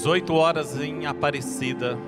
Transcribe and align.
18 0.00 0.32
horas 0.32 0.80
em 0.80 1.04
Aparecida, 1.04 1.98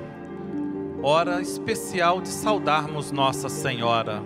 hora 1.02 1.42
especial 1.42 2.22
de 2.22 2.30
saudarmos 2.30 3.12
Nossa 3.12 3.50
Senhora. 3.50 4.22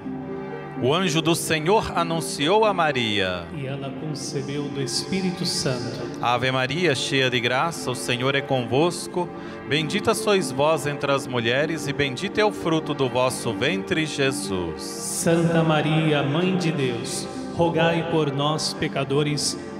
O 0.81 0.95
anjo 0.95 1.21
do 1.21 1.35
Senhor 1.35 1.91
anunciou 1.99 2.65
a 2.65 2.73
Maria. 2.73 3.45
E 3.53 3.67
ela 3.67 3.91
concebeu 3.91 4.69
do 4.69 4.81
Espírito 4.81 5.45
Santo. 5.45 6.01
Ave 6.23 6.53
Maria, 6.53 6.95
cheia 6.95 7.29
de 7.29 7.41
graça, 7.41 7.91
o 7.91 7.97
Senhor 7.97 8.37
é 8.37 8.41
convosco. 8.41 9.29
Bendita 9.69 10.15
sois 10.15 10.53
vós 10.53 10.87
entre 10.87 11.11
as 11.11 11.27
mulheres, 11.27 11.89
e 11.89 11.93
bendito 11.93 12.39
é 12.39 12.45
o 12.45 12.53
fruto 12.53 12.95
do 12.95 13.09
vosso 13.09 13.53
ventre, 13.53 14.07
Jesus. 14.07 14.81
Santa 14.81 15.65
Maria, 15.65 16.23
Mãe 16.23 16.57
de 16.57 16.71
Deus, 16.71 17.27
rogai 17.57 18.09
por 18.13 18.33
nós, 18.33 18.73
pecadores 18.75 19.59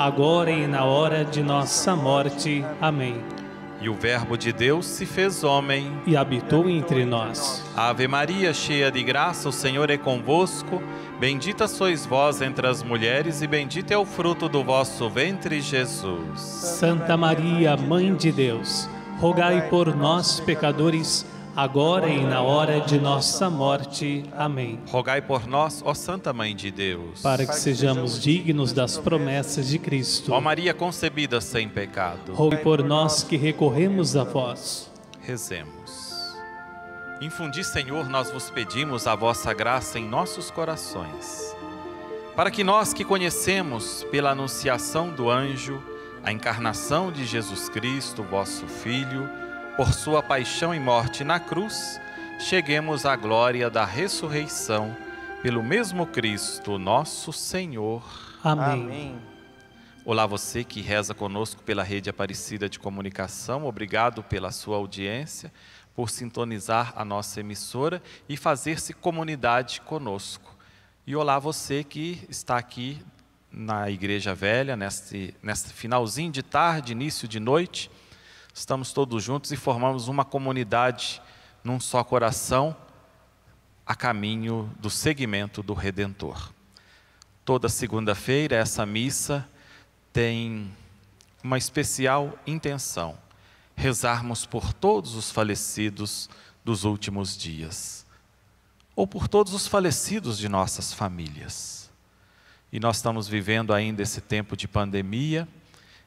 agora 0.00 0.50
e 0.50 0.66
na 0.66 0.82
hora 0.86 1.26
de 1.26 1.42
nossa 1.42 1.94
morte. 1.94 2.64
Amém. 2.80 3.22
E 3.82 3.88
o 3.90 3.94
Verbo 3.94 4.34
de 4.34 4.50
Deus 4.50 4.86
se 4.86 5.04
fez 5.04 5.44
homem 5.44 5.92
e 6.06 6.16
habitou 6.16 6.70
entre 6.70 7.04
nós. 7.04 7.62
Ave 7.76 8.08
Maria, 8.08 8.54
cheia 8.54 8.90
de 8.90 9.02
graça, 9.02 9.50
o 9.50 9.52
Senhor 9.52 9.90
é 9.90 9.98
convosco. 9.98 10.82
Bendita 11.18 11.68
sois 11.68 12.06
vós 12.06 12.40
entre 12.40 12.66
as 12.66 12.82
mulheres, 12.82 13.42
e 13.42 13.46
bendito 13.46 13.90
é 13.90 13.98
o 13.98 14.06
fruto 14.06 14.48
do 14.48 14.64
vosso 14.64 15.06
ventre, 15.10 15.60
Jesus. 15.60 16.40
Santa 16.40 17.14
Maria, 17.14 17.76
Mãe 17.76 18.14
de 18.14 18.32
Deus, 18.32 18.88
rogai 19.18 19.68
por 19.68 19.94
nós, 19.94 20.40
pecadores, 20.40 21.26
agora 21.54 22.08
e 22.08 22.24
na 22.24 22.40
hora 22.40 22.80
de 22.80 22.98
nossa 22.98 23.50
morte. 23.50 24.24
Amém. 24.36 24.78
Rogai 24.88 25.20
por 25.20 25.46
nós, 25.46 25.82
ó 25.84 25.94
Santa 25.94 26.32
Mãe 26.32 26.54
de 26.54 26.70
Deus, 26.70 27.20
para 27.20 27.44
que 27.46 27.54
sejamos 27.54 28.20
dignos 28.20 28.72
das 28.72 28.98
promessas 28.98 29.68
de 29.68 29.78
Cristo. 29.78 30.32
Ó 30.32 30.40
Maria 30.40 30.72
concebida 30.74 31.40
sem 31.40 31.68
pecado, 31.68 32.34
rogai 32.34 32.62
por 32.62 32.82
nós 32.82 33.22
que 33.22 33.36
recorremos 33.36 34.16
a 34.16 34.24
vós. 34.24 34.90
Rezemos. 35.20 36.10
Infundi, 37.20 37.62
Senhor, 37.62 38.08
nós 38.08 38.30
vos 38.30 38.48
pedimos 38.48 39.06
a 39.06 39.14
vossa 39.14 39.52
graça 39.52 39.98
em 39.98 40.08
nossos 40.08 40.50
corações, 40.50 41.54
para 42.34 42.50
que 42.50 42.64
nós 42.64 42.94
que 42.94 43.04
conhecemos 43.04 44.06
pela 44.10 44.30
anunciação 44.30 45.10
do 45.10 45.30
anjo 45.30 45.82
a 46.22 46.32
encarnação 46.32 47.10
de 47.10 47.24
Jesus 47.24 47.68
Cristo, 47.68 48.22
vosso 48.22 48.66
Filho, 48.66 49.28
por 49.80 49.94
sua 49.94 50.22
paixão 50.22 50.74
e 50.74 50.78
morte 50.78 51.24
na 51.24 51.40
cruz, 51.40 51.98
cheguemos 52.38 53.06
à 53.06 53.16
glória 53.16 53.70
da 53.70 53.82
ressurreição, 53.82 54.94
pelo 55.40 55.62
mesmo 55.62 56.06
Cristo, 56.06 56.78
nosso 56.78 57.32
Senhor. 57.32 58.04
Amém. 58.44 58.82
Amém. 58.82 59.18
Olá, 60.04 60.26
você 60.26 60.64
que 60.64 60.82
reza 60.82 61.14
conosco 61.14 61.62
pela 61.62 61.82
rede 61.82 62.10
Aparecida 62.10 62.68
de 62.68 62.78
Comunicação, 62.78 63.64
obrigado 63.64 64.22
pela 64.22 64.52
sua 64.52 64.76
audiência, 64.76 65.50
por 65.96 66.10
sintonizar 66.10 66.92
a 66.94 67.02
nossa 67.02 67.40
emissora 67.40 68.02
e 68.28 68.36
fazer-se 68.36 68.92
comunidade 68.92 69.80
conosco. 69.80 70.58
E 71.06 71.16
olá, 71.16 71.38
você 71.38 71.82
que 71.82 72.22
está 72.28 72.58
aqui 72.58 73.02
na 73.50 73.90
Igreja 73.90 74.34
Velha, 74.34 74.76
neste, 74.76 75.34
neste 75.42 75.72
finalzinho 75.72 76.30
de 76.30 76.42
tarde, 76.42 76.92
início 76.92 77.26
de 77.26 77.40
noite 77.40 77.90
estamos 78.60 78.92
todos 78.92 79.24
juntos 79.24 79.50
e 79.52 79.56
formamos 79.56 80.06
uma 80.06 80.22
comunidade 80.22 81.22
num 81.64 81.80
só 81.80 82.04
coração 82.04 82.76
a 83.86 83.94
caminho 83.94 84.70
do 84.78 84.90
segmento 84.90 85.62
do 85.62 85.72
Redentor. 85.72 86.52
Toda 87.42 87.70
segunda-feira, 87.70 88.56
essa 88.56 88.84
missa 88.84 89.48
tem 90.12 90.70
uma 91.42 91.56
especial 91.56 92.38
intenção: 92.46 93.16
rezarmos 93.74 94.44
por 94.44 94.74
todos 94.74 95.14
os 95.14 95.30
falecidos 95.30 96.28
dos 96.62 96.84
últimos 96.84 97.38
dias, 97.38 98.04
ou 98.94 99.06
por 99.06 99.26
todos 99.26 99.54
os 99.54 99.66
falecidos 99.66 100.36
de 100.36 100.50
nossas 100.50 100.92
famílias. 100.92 101.90
E 102.70 102.78
nós 102.78 102.96
estamos 102.96 103.26
vivendo 103.26 103.72
ainda 103.72 104.02
esse 104.02 104.20
tempo 104.20 104.54
de 104.54 104.68
pandemia 104.68 105.48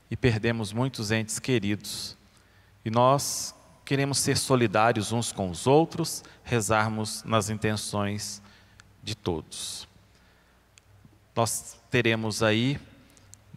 e 0.10 0.16
perdemos 0.16 0.72
muitos 0.72 1.10
entes 1.10 1.40
queridos 1.40 2.16
e 2.86 2.90
nós 2.90 3.56
queremos 3.86 4.18
ser 4.18 4.38
solidários 4.38 5.12
uns 5.12 5.32
com 5.32 5.50
os 5.50 5.68
outros, 5.68 6.24
rezarmos 6.44 7.24
nas 7.24 7.50
intenções 7.50 8.42
de 9.02 9.16
todos. 9.16 9.88
Nós 11.36 11.78
teremos 11.90 12.44
aí, 12.44 12.80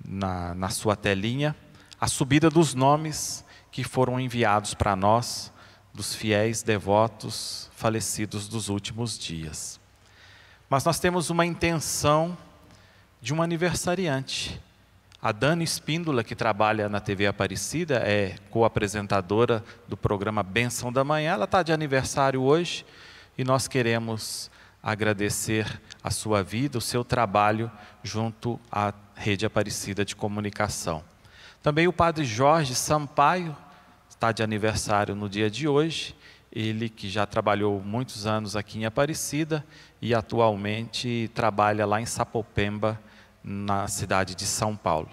na, 0.05 0.55
na 0.55 0.69
sua 0.69 0.97
telinha, 0.97 1.55
a 2.01 2.09
subida 2.09 2.51
dos 2.51 2.75
nomes 2.75 3.45
que 3.71 3.85
foram 3.85 4.19
enviados 4.19 4.75
para 4.75 4.97
nós, 4.97 5.53
dos 5.93 6.15
fiéis 6.15 6.63
devotos 6.63 7.71
falecidos 7.75 8.49
dos 8.49 8.69
últimos 8.69 9.19
dias. 9.19 9.81
Mas 10.69 10.85
nós 10.85 10.99
temos 10.99 11.31
uma 11.31 11.47
intenção 11.47 12.37
de 13.21 13.33
um 13.33 13.41
aniversariante 13.41 14.61
a 15.21 15.33
Dani 15.33 15.65
Espíndola, 15.65 16.23
que 16.23 16.35
trabalha 16.35 16.89
na 16.89 17.01
TV 17.01 17.27
Aparecida, 17.27 17.97
é 17.97 18.37
co-apresentadora 18.51 19.65
do 19.89 19.97
programa 19.97 20.43
Benção 20.43 20.93
da 20.93 21.03
Manhã. 21.03 21.33
Ela 21.33 21.45
está 21.45 21.63
de 21.63 21.73
aniversário 21.73 22.43
hoje 22.43 22.85
e 23.37 23.43
nós 23.43 23.67
queremos 23.67 24.51
agradecer 24.83 25.81
a 26.05 26.11
sua 26.11 26.43
vida, 26.43 26.79
o 26.79 26.83
seu 26.83 27.03
trabalho 27.03 27.71
junto 28.03 28.61
à 28.71 28.93
Rede 29.15 29.47
Aparecida 29.47 30.05
de 30.05 30.15
Comunicação. 30.15 31.03
Também 31.63 31.89
o 31.89 31.93
padre 31.93 32.25
Jorge 32.25 32.75
Sampaio 32.75 33.57
está 34.09 34.31
de 34.31 34.43
aniversário 34.43 35.15
no 35.15 35.29
dia 35.29 35.51
de 35.51 35.67
hoje. 35.67 36.15
Ele 36.53 36.89
que 36.89 37.09
já 37.09 37.27
trabalhou 37.27 37.83
muitos 37.83 38.27
anos 38.27 38.55
aqui 38.55 38.79
em 38.79 38.85
Aparecida 38.85 39.67
e 40.01 40.15
atualmente 40.15 41.31
trabalha 41.35 41.85
lá 41.85 42.01
em 42.01 42.07
Sapopemba, 42.07 43.01
na 43.47 43.87
cidade 43.87 44.35
de 44.35 44.45
São 44.45 44.77
Paulo. 44.77 45.09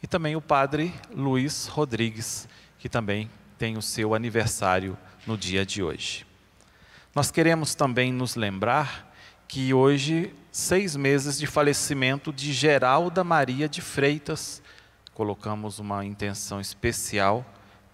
E 0.00 0.06
também 0.06 0.36
o 0.36 0.40
padre 0.40 0.94
Luiz 1.12 1.66
Rodrigues, 1.66 2.48
que 2.78 2.88
também 2.88 3.28
tem 3.58 3.76
o 3.76 3.82
seu 3.82 4.14
aniversário 4.14 4.96
no 5.26 5.36
dia 5.36 5.66
de 5.66 5.82
hoje. 5.82 6.24
Nós 7.14 7.30
queremos 7.30 7.74
também 7.74 8.12
nos 8.12 8.36
lembrar 8.36 9.12
que 9.48 9.74
hoje, 9.74 10.32
seis 10.50 10.96
meses 10.96 11.38
de 11.38 11.46
falecimento 11.46 12.32
de 12.32 12.52
Geralda 12.52 13.22
Maria 13.22 13.68
de 13.68 13.82
Freitas, 13.82 14.62
colocamos 15.12 15.78
uma 15.78 16.04
intenção 16.04 16.60
especial, 16.60 17.44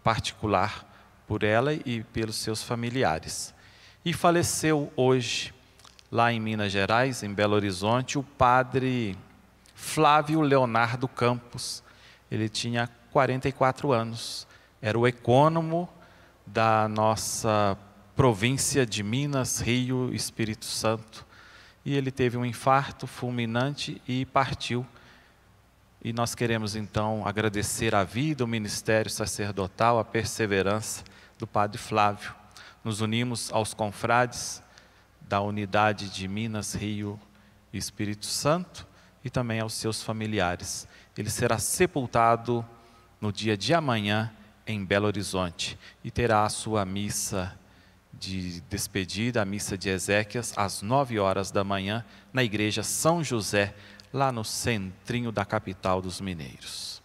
particular, 0.04 0.86
por 1.26 1.42
ela 1.42 1.74
e 1.74 2.02
pelos 2.12 2.36
seus 2.36 2.62
familiares. 2.62 3.54
E 4.04 4.12
faleceu 4.12 4.92
hoje, 4.96 5.52
lá 6.10 6.32
em 6.32 6.40
Minas 6.40 6.72
Gerais, 6.72 7.22
em 7.22 7.34
Belo 7.34 7.54
Horizonte, 7.54 8.18
o 8.18 8.22
padre 8.22 9.18
Flávio 9.78 10.40
Leonardo 10.40 11.06
Campos. 11.06 11.84
Ele 12.28 12.48
tinha 12.48 12.90
44 13.12 13.92
anos, 13.92 14.46
era 14.82 14.98
o 14.98 15.06
ecônomo 15.06 15.88
da 16.44 16.88
nossa 16.88 17.78
província 18.16 18.84
de 18.84 19.04
Minas, 19.04 19.60
Rio, 19.60 20.12
Espírito 20.12 20.64
Santo. 20.64 21.24
E 21.84 21.96
ele 21.96 22.10
teve 22.10 22.36
um 22.36 22.44
infarto 22.44 23.06
fulminante 23.06 24.02
e 24.06 24.26
partiu. 24.26 24.84
E 26.02 26.12
nós 26.12 26.34
queremos 26.34 26.74
então 26.74 27.22
agradecer 27.24 27.94
a 27.94 28.02
vida, 28.02 28.44
o 28.44 28.48
ministério 28.48 29.10
sacerdotal, 29.10 30.00
a 30.00 30.04
perseverança 30.04 31.04
do 31.38 31.46
Padre 31.46 31.78
Flávio. 31.78 32.34
Nos 32.82 33.00
unimos 33.00 33.52
aos 33.52 33.74
confrades 33.74 34.60
da 35.20 35.40
unidade 35.40 36.10
de 36.10 36.26
Minas, 36.26 36.74
Rio 36.74 37.18
e 37.72 37.78
Espírito 37.78 38.26
Santo 38.26 38.87
e 39.24 39.30
também 39.30 39.60
aos 39.60 39.74
seus 39.74 40.02
familiares. 40.02 40.86
Ele 41.16 41.30
será 41.30 41.58
sepultado 41.58 42.64
no 43.20 43.32
dia 43.32 43.56
de 43.56 43.74
amanhã 43.74 44.32
em 44.66 44.84
Belo 44.84 45.06
Horizonte 45.06 45.78
e 46.04 46.10
terá 46.10 46.44
a 46.44 46.48
sua 46.48 46.84
missa 46.84 47.58
de 48.12 48.60
despedida, 48.62 49.42
a 49.42 49.44
missa 49.44 49.78
de 49.78 49.88
Ezequias, 49.88 50.52
às 50.56 50.82
nove 50.82 51.18
horas 51.18 51.50
da 51.50 51.62
manhã, 51.62 52.04
na 52.32 52.42
igreja 52.42 52.82
São 52.82 53.22
José, 53.22 53.74
lá 54.12 54.32
no 54.32 54.44
centrinho 54.44 55.30
da 55.30 55.44
capital 55.44 56.02
dos 56.02 56.20
mineiros. 56.20 57.02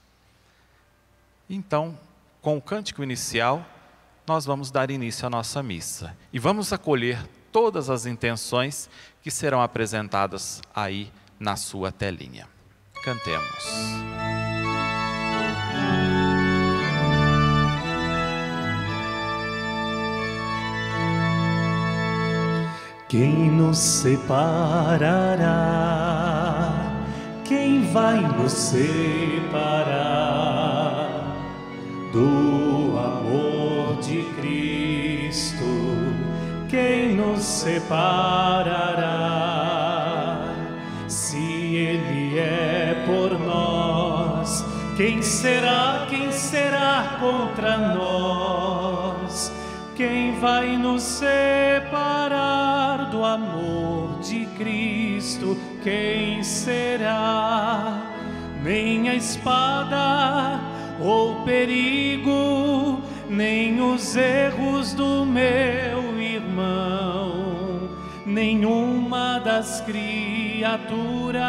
Então, 1.50 1.98
com 2.42 2.58
o 2.58 2.62
cântico 2.62 3.04
inicial, 3.04 3.66
nós 4.26 4.46
vamos 4.46 4.72
dar 4.72 4.90
início 4.90 5.26
à 5.26 5.30
nossa 5.30 5.62
missa 5.62 6.16
e 6.32 6.40
vamos 6.40 6.72
acolher 6.74 7.28
todas 7.52 7.90
as 7.90 8.06
intenções 8.06 8.90
que 9.22 9.30
serão 9.30 9.62
apresentadas 9.62 10.62
aí 10.74 11.12
na 11.40 11.56
sua 11.56 11.92
telinha. 11.92 12.48
Cantemos. 13.04 14.04
Quem 23.14 23.52
nos 23.52 23.78
separará? 23.78 25.04
Quem 27.44 27.92
vai 27.92 28.20
nos 28.22 28.52
separar 28.52 29.94
do 32.12 32.98
amor 32.98 34.00
de 34.02 34.24
Cristo? 34.36 35.64
Quem 36.68 37.16
nos 37.16 37.44
separará? 37.44 39.03
Será, 45.44 46.08
quem 46.10 46.32
será 46.32 47.18
contra 47.20 47.78
nós? 47.78 49.52
Quem 49.94 50.40
vai 50.40 50.78
nos 50.78 51.04
separar 51.04 53.10
do 53.12 53.26
amor 53.26 54.22
de 54.22 54.46
Cristo? 54.58 55.58
Quem 55.84 56.42
será? 56.44 58.10
Nem 58.64 59.10
a 59.10 59.16
espada 59.16 60.62
ou 61.02 61.44
perigo, 61.44 63.02
nem 63.30 63.82
os 63.82 64.16
erros 64.16 64.94
do 64.94 65.26
meu 65.26 66.18
irmão, 66.22 67.90
nenhuma 68.26 69.40
das 69.40 69.82
criaturas, 69.82 71.44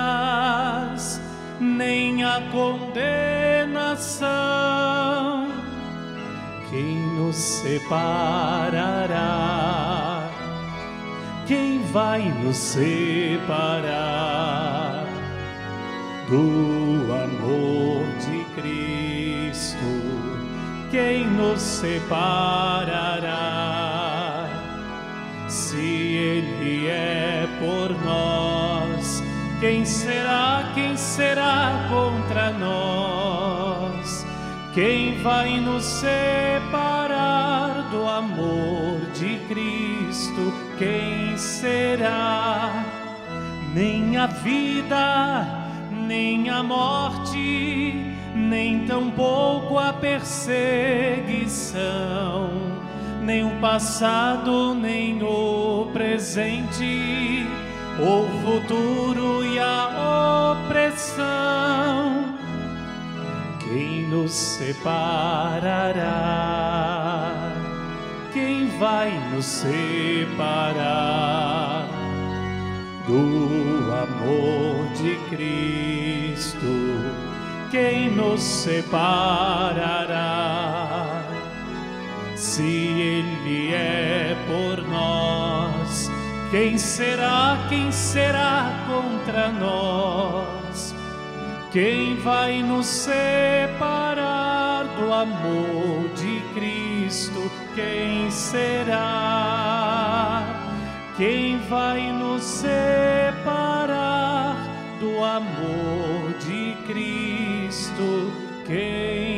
nem 1.60 2.24
a 2.24 2.42
condenação 2.50 4.24
quem 6.74 6.96
nos 7.16 7.36
separará? 7.36 7.88
Quem 11.46 11.80
vai 11.92 12.22
nos 12.42 12.56
separar 12.56 13.44
do 16.28 17.12
amor 17.12 18.04
de 18.18 18.44
Cristo? 18.60 19.76
Quem 20.90 21.28
nos 21.28 21.60
separará? 21.62 23.28
Se 25.46 25.76
Ele 25.76 26.88
é 26.88 27.46
por 27.60 27.90
nós, 28.04 28.33
quem 29.60 29.84
será, 29.84 30.72
quem 30.74 30.96
será 30.96 31.86
contra 31.88 32.50
nós? 32.52 34.24
Quem 34.74 35.22
vai 35.22 35.60
nos 35.60 35.84
separar 35.84 37.88
do 37.90 38.08
amor 38.08 39.00
de 39.14 39.38
Cristo? 39.46 40.52
Quem 40.78 41.38
será? 41.38 42.84
Nem 43.72 44.16
a 44.16 44.26
vida, 44.26 45.46
nem 46.06 46.50
a 46.50 46.62
morte, 46.62 48.14
nem 48.34 48.86
tampouco 48.86 49.78
a 49.78 49.92
perseguição, 49.92 52.50
nem 53.22 53.44
o 53.44 53.50
passado, 53.60 54.74
nem 54.74 55.22
o 55.22 55.90
presente, 55.92 57.46
o 58.00 58.28
futuro 58.42 59.44
e 59.44 59.58
a 59.58 60.54
opressão 60.66 62.34
quem 63.74 64.06
nos 64.08 64.32
separará? 64.32 64.94
Quem 68.32 68.68
vai 68.78 69.10
nos 69.30 69.44
separar 69.44 70.86
do 73.04 73.92
amor 73.92 74.86
de 74.94 75.16
Cristo? 75.28 76.66
Quem 77.70 78.10
nos 78.10 78.40
separará? 78.42 78.84
Se 82.36 82.62
Ele 82.62 83.74
é 83.74 84.36
por 84.46 84.86
nós, 84.86 85.23
quem 86.54 86.78
será, 86.78 87.66
quem 87.68 87.90
será 87.90 88.70
contra 88.86 89.48
nós? 89.48 90.94
Quem 91.72 92.14
vai 92.18 92.62
nos 92.62 92.86
separar 92.86 94.84
do 94.84 95.12
amor 95.12 96.08
de 96.14 96.40
Cristo? 96.54 97.50
Quem 97.74 98.30
será? 98.30 98.94
Quem 101.16 101.58
vai 101.68 102.12
nos 102.12 102.44
separar 102.44 103.74
do 105.00 105.24
amor 105.24 106.34
de 106.46 106.76
Cristo? 106.86 108.30
Quem 108.64 109.33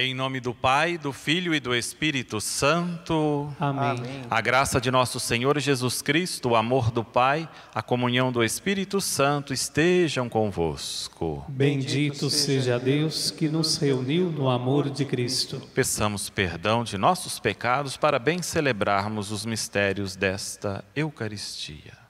Em 0.00 0.14
nome 0.14 0.38
do 0.38 0.54
Pai, 0.54 0.96
do 0.96 1.12
Filho 1.12 1.52
e 1.52 1.58
do 1.58 1.74
Espírito 1.74 2.40
Santo. 2.40 3.52
Amém. 3.58 4.22
A 4.30 4.40
graça 4.40 4.80
de 4.80 4.92
nosso 4.92 5.18
Senhor 5.18 5.58
Jesus 5.58 6.00
Cristo, 6.00 6.50
o 6.50 6.54
amor 6.54 6.92
do 6.92 7.02
Pai, 7.02 7.48
a 7.74 7.82
comunhão 7.82 8.30
do 8.30 8.44
Espírito 8.44 9.00
Santo 9.00 9.52
estejam 9.52 10.28
convosco. 10.28 11.44
Bendito 11.48 12.30
seja 12.30 12.78
Deus 12.78 13.32
que 13.32 13.48
nos 13.48 13.76
reuniu 13.76 14.30
no 14.30 14.48
amor 14.48 14.88
de 14.88 15.04
Cristo. 15.04 15.60
Peçamos 15.74 16.30
perdão 16.30 16.84
de 16.84 16.96
nossos 16.96 17.40
pecados 17.40 17.96
para 17.96 18.20
bem 18.20 18.40
celebrarmos 18.40 19.32
os 19.32 19.44
mistérios 19.44 20.14
desta 20.14 20.84
Eucaristia. 20.94 22.07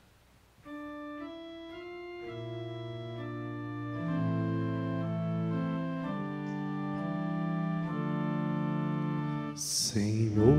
Senhor, 9.99 10.55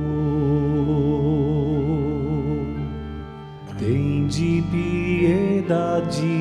tem 3.77 4.27
de 4.27 4.61
piedade 4.69 6.38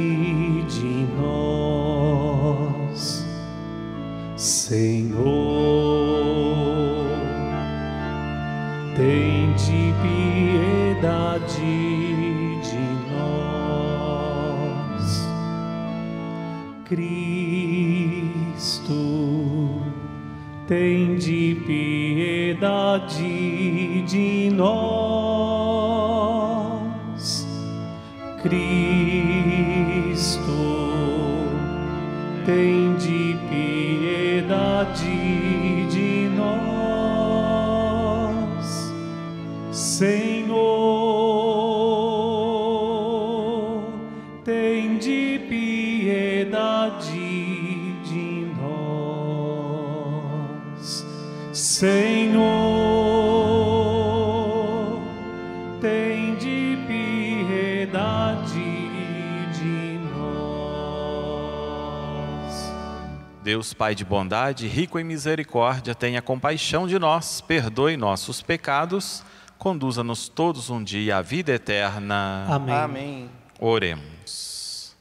Pai 63.78 63.94
de 63.94 64.04
bondade, 64.04 64.66
rico 64.66 64.98
em 64.98 65.04
misericórdia, 65.04 65.94
tenha 65.94 66.20
compaixão 66.20 66.88
de 66.88 66.98
nós, 66.98 67.40
perdoe 67.40 67.96
nossos 67.96 68.42
pecados, 68.42 69.22
conduza-nos 69.56 70.28
todos 70.28 70.68
um 70.68 70.82
dia 70.82 71.18
à 71.18 71.22
vida 71.22 71.52
eterna. 71.52 72.44
Amém. 72.50 73.30
Oremos. 73.60 74.96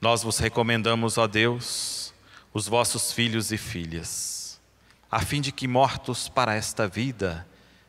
Nós 0.00 0.22
vos 0.22 0.38
recomendamos, 0.38 1.18
ó 1.18 1.26
Deus, 1.26 2.14
os 2.54 2.68
vossos 2.68 3.10
filhos 3.10 3.50
e 3.50 3.58
filhas, 3.58 4.60
a 5.10 5.18
fim 5.18 5.40
de 5.40 5.50
que, 5.50 5.66
mortos 5.66 6.28
para 6.28 6.54
esta 6.54 6.86
vida, 6.86 7.44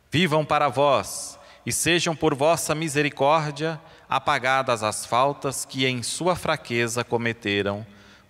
vivam 0.10 0.44
para 0.44 0.70
vós 0.70 1.38
e 1.64 1.72
sejam 1.72 2.16
por 2.16 2.34
vossa 2.34 2.74
misericórdia 2.74 3.80
apagadas 4.10 4.82
as 4.82 5.06
faltas 5.06 5.66
que 5.66 5.86
em 5.86 6.02
sua 6.02 6.36
fraqueza 6.36 7.04
cometeram, 7.04 7.86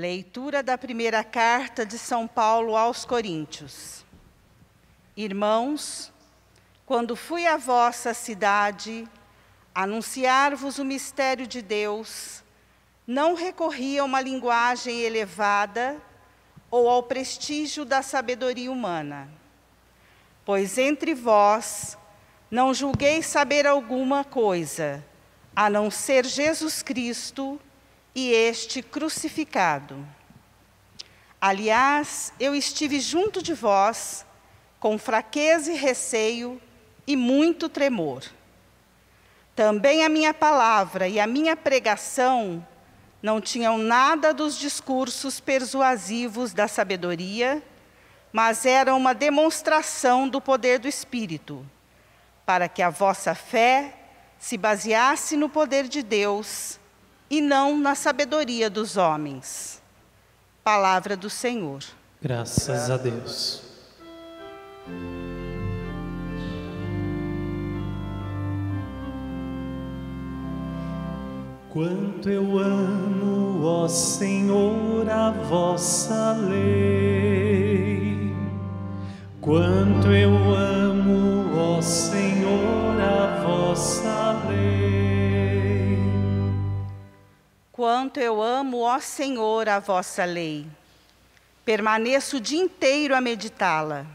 Leitura 0.00 0.62
da 0.62 0.78
primeira 0.78 1.22
carta 1.22 1.84
de 1.84 1.98
São 1.98 2.26
Paulo 2.26 2.74
aos 2.74 3.04
Coríntios. 3.04 4.02
Irmãos, 5.14 6.10
quando 6.86 7.14
fui 7.14 7.46
à 7.46 7.58
vossa 7.58 8.14
cidade 8.14 9.06
anunciar-vos 9.74 10.78
o 10.78 10.86
mistério 10.86 11.46
de 11.46 11.60
Deus, 11.60 12.42
não 13.06 13.34
recorri 13.34 13.98
a 13.98 14.04
uma 14.04 14.22
linguagem 14.22 15.00
elevada 15.00 16.00
ou 16.70 16.88
ao 16.88 17.02
prestígio 17.02 17.84
da 17.84 18.00
sabedoria 18.00 18.72
humana. 18.72 19.28
Pois 20.46 20.78
entre 20.78 21.14
vós 21.14 21.98
não 22.50 22.72
julguei 22.72 23.22
saber 23.22 23.66
alguma 23.66 24.24
coisa, 24.24 25.04
a 25.54 25.68
não 25.68 25.90
ser 25.90 26.24
Jesus 26.24 26.82
Cristo 26.82 27.60
e 28.14 28.32
este 28.32 28.82
crucificado. 28.82 30.06
Aliás, 31.40 32.32
eu 32.38 32.54
estive 32.54 33.00
junto 33.00 33.42
de 33.42 33.54
vós, 33.54 34.26
com 34.78 34.98
fraqueza 34.98 35.72
e 35.72 35.76
receio 35.76 36.60
e 37.06 37.16
muito 37.16 37.68
tremor. 37.68 38.24
Também 39.54 40.04
a 40.04 40.08
minha 40.08 40.34
palavra 40.34 41.08
e 41.08 41.20
a 41.20 41.26
minha 41.26 41.56
pregação 41.56 42.66
não 43.22 43.40
tinham 43.40 43.76
nada 43.76 44.32
dos 44.32 44.56
discursos 44.56 45.40
persuasivos 45.40 46.52
da 46.52 46.66
sabedoria, 46.66 47.62
mas 48.32 48.64
eram 48.64 48.96
uma 48.96 49.14
demonstração 49.14 50.28
do 50.28 50.40
poder 50.40 50.78
do 50.78 50.88
Espírito, 50.88 51.66
para 52.46 52.68
que 52.68 52.80
a 52.80 52.88
vossa 52.88 53.34
fé 53.34 53.94
se 54.38 54.56
baseasse 54.56 55.36
no 55.36 55.48
poder 55.48 55.88
de 55.88 56.02
Deus 56.02 56.79
e 57.30 57.40
não 57.40 57.78
na 57.78 57.94
sabedoria 57.94 58.68
dos 58.68 58.96
homens. 58.96 59.80
Palavra 60.64 61.16
do 61.16 61.30
Senhor. 61.30 61.80
Graças 62.20 62.90
a 62.90 62.96
Deus. 62.96 63.62
Quanto 71.72 72.28
eu 72.28 72.58
amo, 72.58 73.64
ó 73.64 73.86
Senhor, 73.86 75.08
a 75.08 75.30
vossa 75.30 76.32
lei. 76.32 78.34
Quanto 79.40 80.08
eu 80.08 80.32
amo, 80.52 81.56
ó 81.56 81.80
Senhor, 81.80 83.00
a 83.00 83.44
vossa 83.44 84.42
lei. 84.48 84.89
Quanto 87.92 88.20
eu 88.20 88.40
amo, 88.40 88.82
ó 88.82 89.00
Senhor, 89.00 89.68
a 89.68 89.80
vossa 89.80 90.24
lei. 90.24 90.64
Permaneço 91.64 92.36
o 92.36 92.40
dia 92.40 92.62
inteiro 92.62 93.16
a 93.16 93.20
meditá-la. 93.20 94.06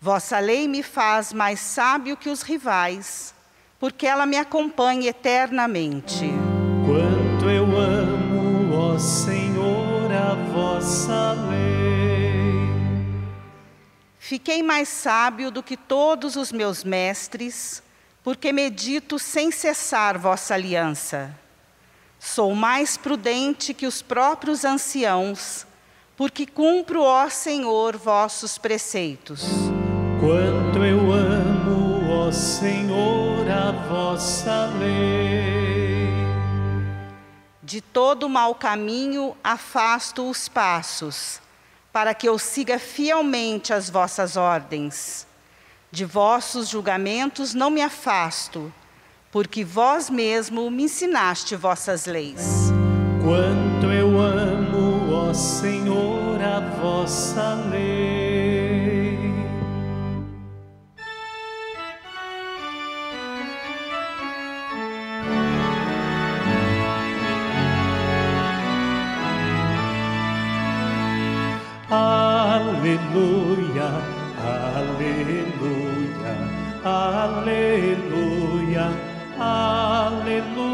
Vossa 0.00 0.38
lei 0.38 0.68
me 0.68 0.80
faz 0.84 1.32
mais 1.32 1.58
sábio 1.58 2.16
que 2.16 2.28
os 2.28 2.42
rivais, 2.42 3.34
porque 3.80 4.06
ela 4.06 4.24
me 4.26 4.36
acompanha 4.36 5.08
eternamente. 5.08 6.30
Quanto 6.86 7.50
eu 7.50 7.64
amo, 7.76 8.72
ó 8.72 8.96
Senhor, 8.96 10.12
a 10.12 10.36
vossa 10.52 11.32
lei. 11.50 12.68
Fiquei 14.20 14.62
mais 14.62 14.88
sábio 14.88 15.50
do 15.50 15.64
que 15.64 15.76
todos 15.76 16.36
os 16.36 16.52
meus 16.52 16.84
mestres, 16.84 17.82
porque 18.22 18.52
medito 18.52 19.18
sem 19.18 19.50
cessar 19.50 20.16
vossa 20.16 20.54
aliança. 20.54 21.34
Sou 22.18 22.54
mais 22.54 22.96
prudente 22.96 23.72
que 23.72 23.86
os 23.86 24.02
próprios 24.02 24.64
anciãos, 24.64 25.66
porque 26.16 26.46
cumpro, 26.46 27.02
ó 27.02 27.28
Senhor, 27.28 27.96
vossos 27.96 28.58
preceitos. 28.58 29.42
Quanto 30.20 30.84
eu 30.84 31.12
amo, 31.12 32.10
ó 32.10 32.32
Senhor, 32.32 33.48
a 33.48 33.70
vossa 33.88 34.66
lei. 34.78 36.08
De 37.62 37.80
todo 37.80 38.28
mau 38.28 38.54
caminho 38.54 39.36
afasto 39.44 40.28
os 40.28 40.48
passos, 40.48 41.40
para 41.92 42.14
que 42.14 42.28
eu 42.28 42.36
siga 42.38 42.78
fielmente 42.78 43.72
as 43.72 43.88
vossas 43.88 44.36
ordens. 44.36 45.26
De 45.90 46.04
vossos 46.04 46.68
julgamentos 46.68 47.54
não 47.54 47.70
me 47.70 47.80
afasto, 47.80 48.72
porque 49.30 49.64
vós 49.64 50.08
mesmo 50.08 50.70
me 50.70 50.84
ensinaste 50.84 51.54
vossas 51.56 52.06
leis. 52.06 52.72
Quanto 53.22 53.92
eu 53.92 54.18
amo, 54.20 55.12
ó 55.12 55.34
Senhor, 55.34 56.40
a 56.42 56.60
vossa 56.80 57.54
lei. 57.70 58.08
Aleluia, 71.90 73.88
aleluia, 74.76 75.52
aleluia. 76.84 77.88
Aleluia, 79.40 80.64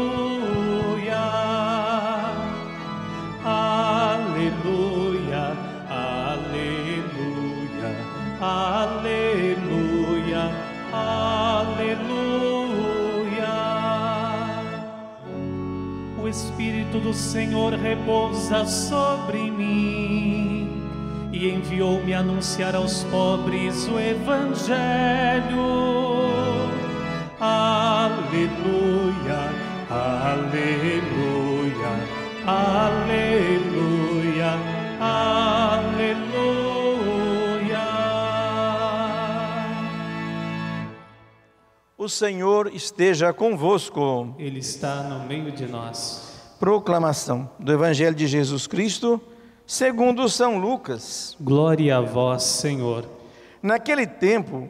aleluia, 3.45 5.55
aleluia, 5.87 7.95
aleluia, 8.41 10.49
aleluia. 10.91 11.85
O 16.19 16.27
Espírito 16.27 16.99
do 16.99 17.13
Senhor 17.13 17.73
repousa 17.73 18.65
sobre 18.65 19.51
mim 19.51 20.71
e 21.31 21.49
enviou-me 21.49 22.15
anunciar 22.15 22.75
aos 22.75 23.03
pobres 23.03 23.87
o 23.87 23.99
Evangelho 23.99 25.85
Aleluia, 27.37 27.84
aleluia, 28.05 29.41
aleluia, 32.69 34.53
aleluia. 34.99 36.15
O 41.97 42.07
Senhor 42.07 42.71
esteja 42.73 43.33
convosco. 43.33 44.35
Ele 44.37 44.59
está 44.59 45.01
no 45.01 45.25
meio 45.25 45.51
de 45.51 45.65
nós. 45.65 46.55
Proclamação 46.59 47.49
do 47.59 47.71
Evangelho 47.73 48.15
de 48.15 48.27
Jesus 48.27 48.67
Cristo, 48.67 49.19
segundo 49.65 50.29
São 50.29 50.59
Lucas. 50.59 51.35
Glória 51.41 51.97
a 51.97 52.01
vós, 52.01 52.43
Senhor. 52.43 53.05
Naquele 53.63 54.05
tempo, 54.05 54.69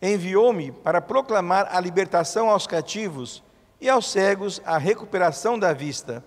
Enviou-me 0.00 0.72
para 0.72 1.00
proclamar 1.00 1.68
a 1.70 1.80
libertação 1.80 2.48
aos 2.48 2.66
cativos 2.66 3.42
e 3.80 3.88
aos 3.88 4.10
cegos 4.10 4.60
a 4.64 4.78
recuperação 4.78 5.58
da 5.58 5.72
vista, 5.72 6.24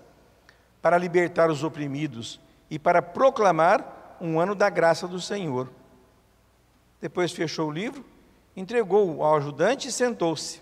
para 0.81 0.97
libertar 0.97 1.49
os 1.49 1.63
oprimidos 1.63 2.39
e 2.69 2.77
para 2.77 3.01
proclamar 3.01 4.17
um 4.19 4.39
ano 4.39 4.53
da 4.53 4.69
graça 4.69 5.07
do 5.07 5.19
Senhor. 5.19 5.69
Depois 6.99 7.31
fechou 7.31 7.69
o 7.69 7.71
livro, 7.71 8.03
entregou-o 8.55 9.23
ao 9.23 9.35
ajudante 9.35 9.87
e 9.87 9.91
sentou-se. 9.91 10.61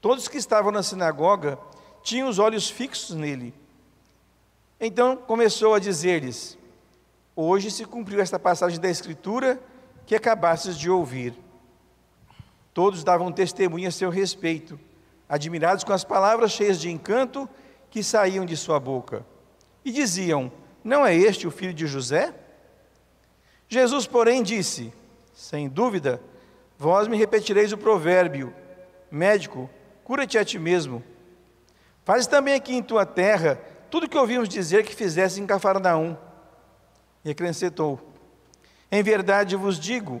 Todos 0.00 0.28
que 0.28 0.38
estavam 0.38 0.70
na 0.70 0.82
sinagoga 0.82 1.58
tinham 2.02 2.28
os 2.28 2.38
olhos 2.38 2.70
fixos 2.70 3.16
nele. 3.16 3.52
Então 4.80 5.16
começou 5.16 5.74
a 5.74 5.78
dizer-lhes: 5.78 6.56
Hoje 7.34 7.70
se 7.70 7.84
cumpriu 7.84 8.20
esta 8.20 8.38
passagem 8.38 8.80
da 8.80 8.88
Escritura 8.88 9.60
que 10.06 10.14
acabastes 10.14 10.78
de 10.78 10.88
ouvir. 10.88 11.34
Todos 12.76 13.02
davam 13.02 13.32
testemunho 13.32 13.88
a 13.88 13.90
seu 13.90 14.10
respeito, 14.10 14.78
admirados 15.26 15.82
com 15.82 15.94
as 15.94 16.04
palavras 16.04 16.52
cheias 16.52 16.78
de 16.78 16.90
encanto 16.90 17.48
que 17.88 18.02
saíam 18.02 18.44
de 18.44 18.54
sua 18.54 18.78
boca. 18.78 19.24
E 19.82 19.90
diziam: 19.90 20.52
Não 20.84 21.06
é 21.06 21.16
este 21.16 21.46
o 21.46 21.50
filho 21.50 21.72
de 21.72 21.86
José? 21.86 22.34
Jesus, 23.66 24.06
porém, 24.06 24.42
disse: 24.42 24.92
Sem 25.32 25.70
dúvida, 25.70 26.20
vós 26.76 27.08
me 27.08 27.16
repetireis 27.16 27.72
o 27.72 27.78
provérbio: 27.78 28.52
Médico, 29.10 29.70
cura-te 30.04 30.36
a 30.36 30.44
ti 30.44 30.58
mesmo. 30.58 31.02
Faz 32.04 32.26
também 32.26 32.52
aqui 32.52 32.74
em 32.74 32.82
tua 32.82 33.06
terra 33.06 33.58
tudo 33.90 34.04
o 34.04 34.08
que 34.08 34.18
ouvimos 34.18 34.50
dizer 34.50 34.84
que 34.84 34.94
fizesse 34.94 35.40
em 35.40 35.46
Cafarnaum. 35.46 36.14
E 37.24 37.30
acrescentou: 37.30 37.98
Em 38.92 39.02
verdade 39.02 39.56
vos 39.56 39.80
digo 39.80 40.20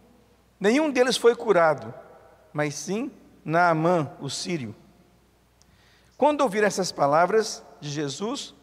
Nenhum 0.61 0.91
deles 0.91 1.17
foi 1.17 1.35
curado, 1.35 1.91
mas 2.53 2.75
sim 2.75 3.11
Naamã, 3.43 4.11
o 4.21 4.29
sírio. 4.29 4.75
Quando 6.15 6.41
ouviram 6.41 6.67
essas 6.67 6.91
palavras 6.91 7.63
de 7.79 7.89
Jesus, 7.89 8.53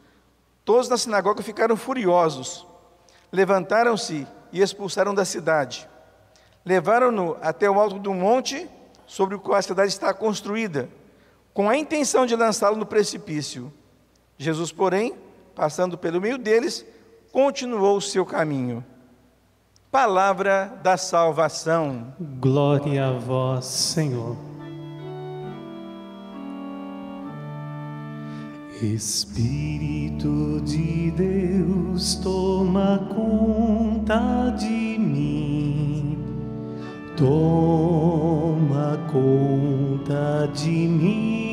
todos 0.65 0.89
na 0.89 0.97
sinagoga 0.97 1.43
ficaram 1.43 1.77
furiosos. 1.77 2.65
Levantaram-se 3.33 4.29
e 4.53 4.63
expulsaram 4.63 5.13
da 5.13 5.25
cidade. 5.25 5.89
Levaram-no 6.65 7.37
até 7.43 7.69
o 7.69 7.81
alto 7.81 7.99
do 7.99 8.15
monte 8.15 8.71
sobre 9.05 9.35
o 9.35 9.41
qual 9.41 9.59
a 9.59 9.63
cidade 9.63 9.91
está 9.91 10.15
construída, 10.15 10.89
com 11.53 11.69
a 11.69 11.77
intenção 11.77 12.25
de 12.25 12.37
lançá-lo 12.37 12.77
no 12.77 12.87
precipício. 12.87 13.73
Jesus, 14.37 14.71
porém, 14.71 15.17
passando 15.53 15.99
pelo 15.99 16.21
meio 16.21 16.39
deles, 16.39 16.87
continuou 17.33 17.97
o 17.97 18.03
seu 18.03 18.25
caminho. 18.25 18.85
Palavra 19.91 20.79
da 20.83 20.99
salvação. 20.99 22.13
Glória 22.21 23.07
a 23.07 23.13
vós, 23.13 23.65
Senhor. 23.65 24.37
Espírito 28.83 30.61
de 30.61 31.11
Deus, 31.13 32.17
toma 32.17 33.09
conta 33.15 34.55
de 34.59 34.99
mim, 34.99 36.19
toma 37.17 39.01
conta 39.11 40.51
de 40.53 40.69
mim. 40.69 41.49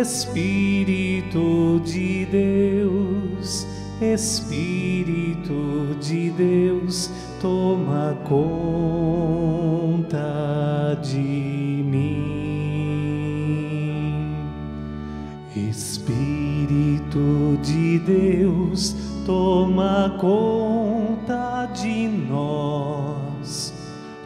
Espírito 0.00 1.78
de 1.84 2.24
Deus, 2.24 3.66
Espírito 5.46 5.94
de 6.00 6.30
Deus, 6.30 7.10
toma 7.40 8.18
conta 8.24 10.18
de 11.00 11.84
mim. 11.86 12.26
Espírito 15.54 17.56
de 17.62 18.00
Deus, 18.00 18.96
toma 19.24 20.16
conta 20.18 21.66
de 21.66 22.08
nós, 22.08 23.72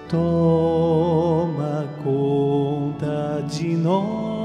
toma 0.08 1.86
conta 2.02 3.44
de 3.46 3.76
nós. 3.76 4.40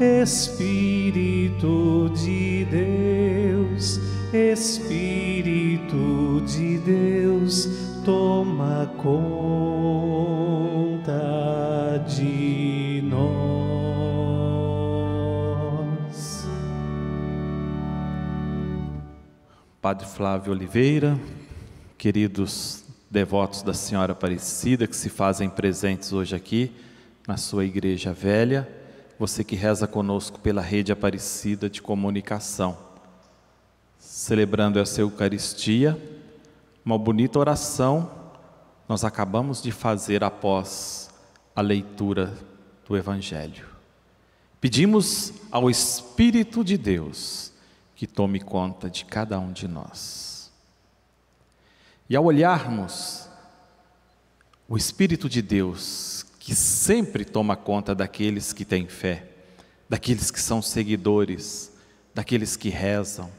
Espírito 0.00 2.10
de 2.14 2.64
Deus, 2.64 2.87
Espírito 4.32 5.96
de 6.44 6.76
Deus, 6.78 7.66
toma 8.04 8.86
conta 8.98 9.24
de 12.06 13.00
nós. 13.04 13.28
Padre 19.80 20.06
Flávio 20.06 20.52
Oliveira, 20.52 21.18
queridos 21.96 22.84
devotos 23.10 23.62
da 23.62 23.72
Senhora 23.72 24.12
Aparecida 24.12 24.86
que 24.86 24.94
se 24.94 25.08
fazem 25.08 25.48
presentes 25.48 26.12
hoje 26.12 26.36
aqui 26.36 26.70
na 27.26 27.38
sua 27.38 27.64
igreja 27.64 28.12
velha, 28.12 28.68
você 29.18 29.42
que 29.42 29.56
reza 29.56 29.86
conosco 29.86 30.38
pela 30.38 30.60
rede 30.60 30.92
Aparecida 30.92 31.70
de 31.70 31.80
comunicação, 31.80 32.87
celebrando 34.18 34.80
essa 34.80 35.00
Eucaristia, 35.00 35.96
uma 36.84 36.98
bonita 36.98 37.38
oração 37.38 38.10
nós 38.88 39.04
acabamos 39.04 39.62
de 39.62 39.70
fazer 39.70 40.24
após 40.24 41.08
a 41.54 41.60
leitura 41.60 42.36
do 42.84 42.96
Evangelho. 42.96 43.64
Pedimos 44.60 45.32
ao 45.52 45.70
Espírito 45.70 46.64
de 46.64 46.76
Deus 46.76 47.52
que 47.94 48.08
tome 48.08 48.40
conta 48.40 48.90
de 48.90 49.04
cada 49.04 49.38
um 49.38 49.52
de 49.52 49.68
nós. 49.68 50.50
E 52.10 52.16
ao 52.16 52.24
olharmos 52.24 53.28
o 54.68 54.76
Espírito 54.76 55.28
de 55.28 55.40
Deus, 55.40 56.26
que 56.40 56.56
sempre 56.56 57.24
toma 57.24 57.54
conta 57.54 57.94
daqueles 57.94 58.52
que 58.52 58.64
têm 58.64 58.88
fé, 58.88 59.28
daqueles 59.88 60.28
que 60.32 60.40
são 60.40 60.60
seguidores, 60.60 61.70
daqueles 62.12 62.56
que 62.56 62.68
rezam, 62.68 63.30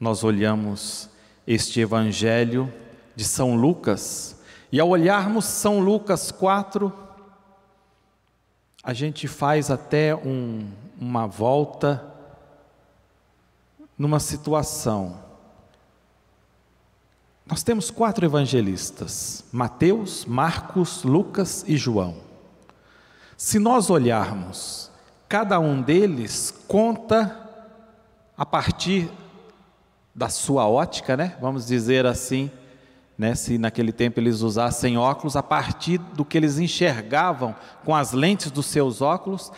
nós 0.00 0.24
olhamos 0.24 1.10
este 1.46 1.78
Evangelho 1.80 2.72
de 3.14 3.22
São 3.22 3.54
Lucas, 3.54 4.34
e 4.72 4.80
ao 4.80 4.88
olharmos 4.88 5.44
São 5.44 5.80
Lucas 5.80 6.32
4, 6.32 6.90
a 8.82 8.94
gente 8.94 9.28
faz 9.28 9.70
até 9.70 10.14
um, 10.14 10.66
uma 10.98 11.26
volta 11.26 12.02
numa 13.98 14.18
situação. 14.18 15.22
Nós 17.44 17.62
temos 17.62 17.90
quatro 17.90 18.24
evangelistas: 18.24 19.44
Mateus, 19.52 20.24
Marcos, 20.24 21.02
Lucas 21.02 21.62
e 21.66 21.76
João. 21.76 22.16
Se 23.36 23.58
nós 23.58 23.90
olharmos, 23.90 24.90
cada 25.28 25.58
um 25.60 25.82
deles 25.82 26.54
conta 26.66 27.36
a 28.36 28.46
partir 28.46 29.10
da 30.14 30.28
sua 30.28 30.68
ótica, 30.68 31.16
né? 31.16 31.36
Vamos 31.40 31.66
dizer 31.66 32.06
assim, 32.06 32.50
né? 33.16 33.34
Se 33.34 33.58
naquele 33.58 33.92
tempo 33.92 34.18
eles 34.18 34.40
usassem 34.40 34.96
óculos, 34.96 35.36
a 35.36 35.42
partir 35.42 35.98
do 35.98 36.24
que 36.24 36.36
eles 36.36 36.58
enxergavam 36.58 37.54
com 37.84 37.94
as 37.94 38.12
lentes 38.12 38.50
dos 38.50 38.66
seus 38.66 39.00
óculos, 39.00 39.52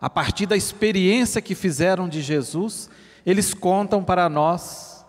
a 0.00 0.08
partir 0.08 0.46
da 0.46 0.56
experiência 0.56 1.42
que 1.42 1.54
fizeram 1.54 2.08
de 2.08 2.22
Jesus, 2.22 2.90
eles 3.24 3.54
contam 3.54 4.02
para 4.02 4.28
nós 4.28 5.04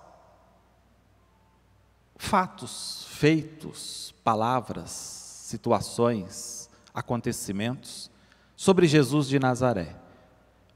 fatos, 2.15 3.05
feitos, 3.09 4.13
palavras, 4.23 4.91
situações, 4.91 6.69
acontecimentos 6.93 8.09
sobre 8.55 8.87
Jesus 8.87 9.27
de 9.27 9.39
Nazaré, 9.39 9.95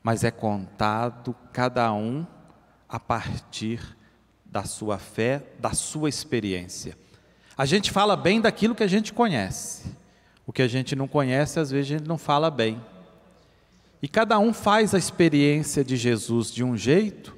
mas 0.04 0.24
é 0.24 0.32
contado 0.32 1.36
cada 1.54 1.92
um 1.94 2.26
a 2.90 3.00
partir 3.00 3.97
da 4.58 4.64
sua 4.64 4.98
fé, 4.98 5.44
da 5.60 5.74
sua 5.74 6.10
experiência. 6.10 6.98
A 7.56 7.64
gente 7.64 7.92
fala 7.92 8.18
bem 8.18 8.42
daquilo 8.42 8.74
que 8.74 8.82
a 8.82 8.88
gente 8.88 9.14
conhece. 9.14 9.84
O 10.48 10.52
que 10.52 10.64
a 10.64 10.68
gente 10.68 10.96
não 10.96 11.08
conhece, 11.08 11.60
às 11.60 11.70
vezes 11.70 11.92
a 11.92 11.98
gente 12.00 12.08
não 12.08 12.18
fala 12.18 12.50
bem. 12.50 12.82
E 14.02 14.08
cada 14.08 14.40
um 14.40 14.52
faz 14.52 14.96
a 14.96 14.98
experiência 14.98 15.84
de 15.84 15.96
Jesus 15.96 16.52
de 16.52 16.64
um 16.64 16.76
jeito, 16.76 17.38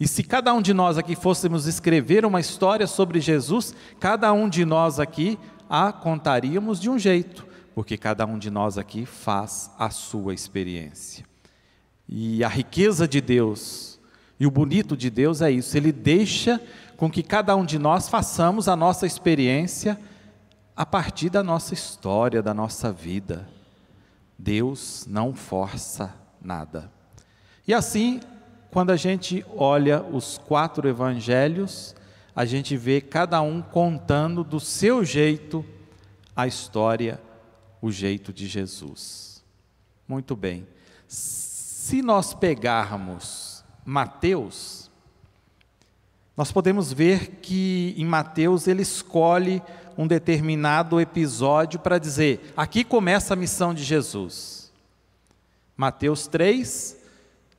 e 0.00 0.08
se 0.08 0.24
cada 0.24 0.52
um 0.52 0.60
de 0.60 0.74
nós 0.74 0.98
aqui 0.98 1.14
fôssemos 1.14 1.66
escrever 1.66 2.24
uma 2.24 2.40
história 2.40 2.86
sobre 2.88 3.20
Jesus, 3.20 3.72
cada 4.00 4.32
um 4.32 4.48
de 4.48 4.64
nós 4.64 4.98
aqui 4.98 5.38
a 5.68 5.92
contaríamos 5.92 6.80
de 6.80 6.90
um 6.90 6.98
jeito, 6.98 7.46
porque 7.76 7.96
cada 7.96 8.26
um 8.26 8.38
de 8.38 8.50
nós 8.50 8.76
aqui 8.76 9.06
faz 9.06 9.70
a 9.78 9.90
sua 9.90 10.34
experiência. 10.34 11.24
E 12.08 12.42
a 12.42 12.48
riqueza 12.48 13.06
de 13.06 13.20
Deus 13.20 13.89
e 14.40 14.46
o 14.46 14.50
bonito 14.50 14.96
de 14.96 15.10
Deus 15.10 15.42
é 15.42 15.50
isso, 15.50 15.76
ele 15.76 15.92
deixa 15.92 16.58
com 16.96 17.10
que 17.10 17.22
cada 17.22 17.54
um 17.54 17.64
de 17.64 17.78
nós 17.78 18.08
façamos 18.08 18.68
a 18.68 18.74
nossa 18.74 19.06
experiência 19.06 20.00
a 20.74 20.86
partir 20.86 21.28
da 21.28 21.42
nossa 21.42 21.74
história, 21.74 22.42
da 22.42 22.54
nossa 22.54 22.90
vida. 22.90 23.46
Deus 24.38 25.04
não 25.06 25.34
força 25.34 26.14
nada. 26.40 26.90
E 27.68 27.74
assim, 27.74 28.18
quando 28.70 28.90
a 28.90 28.96
gente 28.96 29.44
olha 29.54 30.02
os 30.02 30.38
quatro 30.38 30.88
evangelhos, 30.88 31.94
a 32.34 32.46
gente 32.46 32.78
vê 32.78 33.02
cada 33.02 33.42
um 33.42 33.60
contando 33.60 34.42
do 34.42 34.58
seu 34.58 35.04
jeito 35.04 35.62
a 36.34 36.46
história, 36.46 37.20
o 37.82 37.92
jeito 37.92 38.32
de 38.32 38.46
Jesus. 38.46 39.44
Muito 40.08 40.34
bem. 40.34 40.66
Se 41.06 42.00
nós 42.00 42.32
pegarmos 42.32 43.49
Mateus, 43.84 44.90
nós 46.36 46.50
podemos 46.50 46.92
ver 46.92 47.40
que 47.42 47.94
em 47.96 48.04
Mateus 48.04 48.66
ele 48.66 48.82
escolhe 48.82 49.62
um 49.96 50.06
determinado 50.06 51.00
episódio 51.00 51.78
para 51.78 51.98
dizer: 51.98 52.52
aqui 52.56 52.82
começa 52.82 53.34
a 53.34 53.36
missão 53.36 53.74
de 53.74 53.84
Jesus. 53.84 54.72
Mateus 55.76 56.26
3 56.26 56.96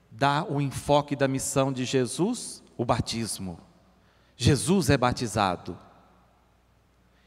dá 0.10 0.44
o 0.44 0.60
enfoque 0.60 1.16
da 1.16 1.28
missão 1.28 1.72
de 1.72 1.86
Jesus, 1.86 2.64
o 2.78 2.84
batismo. 2.86 3.60
Jesus 4.36 4.90
é 4.90 4.98
batizado. 4.98 5.78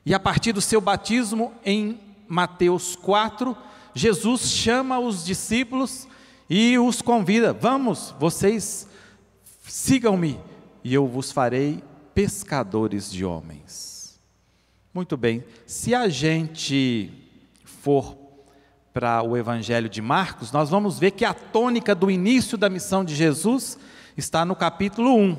E 0.05 0.13
a 0.13 0.21
partir 0.21 0.53
do 0.53 0.61
seu 0.61 0.81
batismo, 0.81 1.53
em 1.65 2.01
Mateus 2.29 2.97
4, 2.97 3.57
Jesus 3.95 4.43
chama 4.43 4.99
os 4.99 5.25
discípulos 5.25 6.09
e 6.49 6.79
os 6.79 7.03
convida: 7.03 7.53
Vamos, 7.53 8.15
vocês 8.19 8.89
sigam-me, 9.67 10.41
e 10.83 10.93
eu 10.93 11.07
vos 11.07 11.33
farei 11.33 11.83
pescadores 12.15 13.11
de 13.11 13.25
homens. 13.25 14.21
Muito 14.93 15.17
bem, 15.17 15.45
se 15.67 15.95
a 15.95 16.09
gente 16.09 17.11
for 17.65 18.17
para 18.93 19.23
o 19.25 19.37
Evangelho 19.37 19.89
de 19.89 20.01
Marcos, 20.01 20.53
nós 20.53 20.71
vamos 20.71 21.01
ver 21.01 21.11
que 21.11 21.25
a 21.25 21.35
tônica 21.35 21.95
do 21.97 22.09
início 22.09 22.57
da 22.57 22.71
missão 22.71 23.05
de 23.05 23.15
Jesus 23.15 23.77
está 24.17 24.45
no 24.45 24.55
capítulo 24.55 25.17
1. 25.17 25.37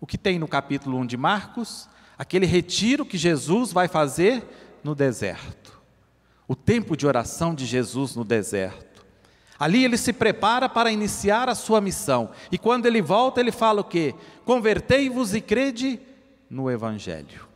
O 0.00 0.06
que 0.06 0.18
tem 0.18 0.38
no 0.38 0.46
capítulo 0.46 0.98
1 0.98 1.06
de 1.06 1.16
Marcos? 1.16 1.88
Aquele 2.18 2.44
retiro 2.44 3.06
que 3.06 3.16
Jesus 3.16 3.72
vai 3.72 3.88
fazer 3.88 4.44
no 4.84 4.94
deserto. 4.94 5.80
O 6.46 6.54
tempo 6.54 6.96
de 6.96 7.06
oração 7.06 7.54
de 7.54 7.64
Jesus 7.64 8.14
no 8.14 8.24
deserto. 8.24 8.87
Ali 9.58 9.84
ele 9.84 9.96
se 9.96 10.12
prepara 10.12 10.68
para 10.68 10.92
iniciar 10.92 11.48
a 11.48 11.54
sua 11.54 11.80
missão. 11.80 12.30
E 12.52 12.56
quando 12.56 12.86
ele 12.86 13.02
volta, 13.02 13.40
ele 13.40 13.50
fala 13.50 13.80
o 13.80 13.84
quê? 13.84 14.14
Convertei-vos 14.44 15.34
e 15.34 15.40
crede 15.40 16.00
no 16.48 16.70
Evangelho. 16.70 17.48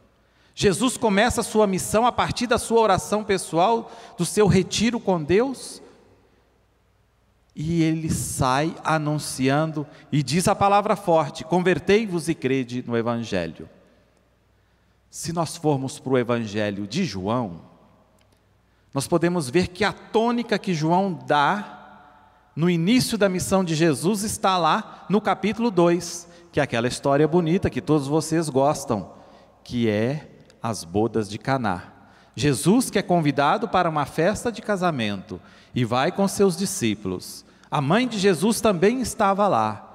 Jesus 0.54 0.96
começa 0.96 1.40
a 1.40 1.44
sua 1.44 1.66
missão 1.66 2.06
a 2.06 2.12
partir 2.12 2.46
da 2.46 2.58
sua 2.58 2.80
oração 2.80 3.24
pessoal, 3.24 3.90
do 4.18 4.24
seu 4.24 4.46
retiro 4.46 5.00
com 5.00 5.22
Deus, 5.22 5.80
e 7.54 7.82
ele 7.82 8.10
sai 8.10 8.74
anunciando 8.82 9.86
e 10.10 10.22
diz 10.22 10.48
a 10.48 10.54
palavra 10.54 10.96
forte: 10.96 11.44
convertei-vos 11.44 12.28
e 12.28 12.34
crede 12.34 12.84
no 12.86 12.96
Evangelho. 12.96 13.68
Se 15.10 15.32
nós 15.32 15.56
formos 15.56 15.98
para 15.98 16.12
o 16.12 16.18
Evangelho 16.18 16.86
de 16.86 17.04
João, 17.04 17.60
nós 18.92 19.06
podemos 19.06 19.48
ver 19.48 19.68
que 19.68 19.84
a 19.84 19.92
tônica 19.92 20.58
que 20.58 20.74
João 20.74 21.12
dá 21.12 21.81
no 22.54 22.68
início 22.68 23.16
da 23.16 23.28
missão 23.28 23.64
de 23.64 23.74
Jesus 23.74 24.22
está 24.22 24.58
lá 24.58 25.06
no 25.08 25.20
capítulo 25.20 25.70
2, 25.70 26.28
que 26.52 26.60
é 26.60 26.62
aquela 26.62 26.86
história 26.86 27.26
bonita 27.26 27.70
que 27.70 27.80
todos 27.80 28.06
vocês 28.06 28.48
gostam, 28.50 29.10
que 29.64 29.88
é 29.88 30.28
as 30.62 30.84
bodas 30.84 31.30
de 31.30 31.38
Caná. 31.38 31.84
Jesus 32.36 32.90
que 32.90 32.98
é 32.98 33.02
convidado 33.02 33.68
para 33.68 33.88
uma 33.88 34.04
festa 34.04 34.52
de 34.52 34.60
casamento 34.60 35.40
e 35.74 35.84
vai 35.84 36.12
com 36.12 36.28
seus 36.28 36.56
discípulos. 36.56 37.44
A 37.70 37.80
mãe 37.80 38.06
de 38.06 38.18
Jesus 38.18 38.60
também 38.60 39.00
estava 39.00 39.48
lá. 39.48 39.88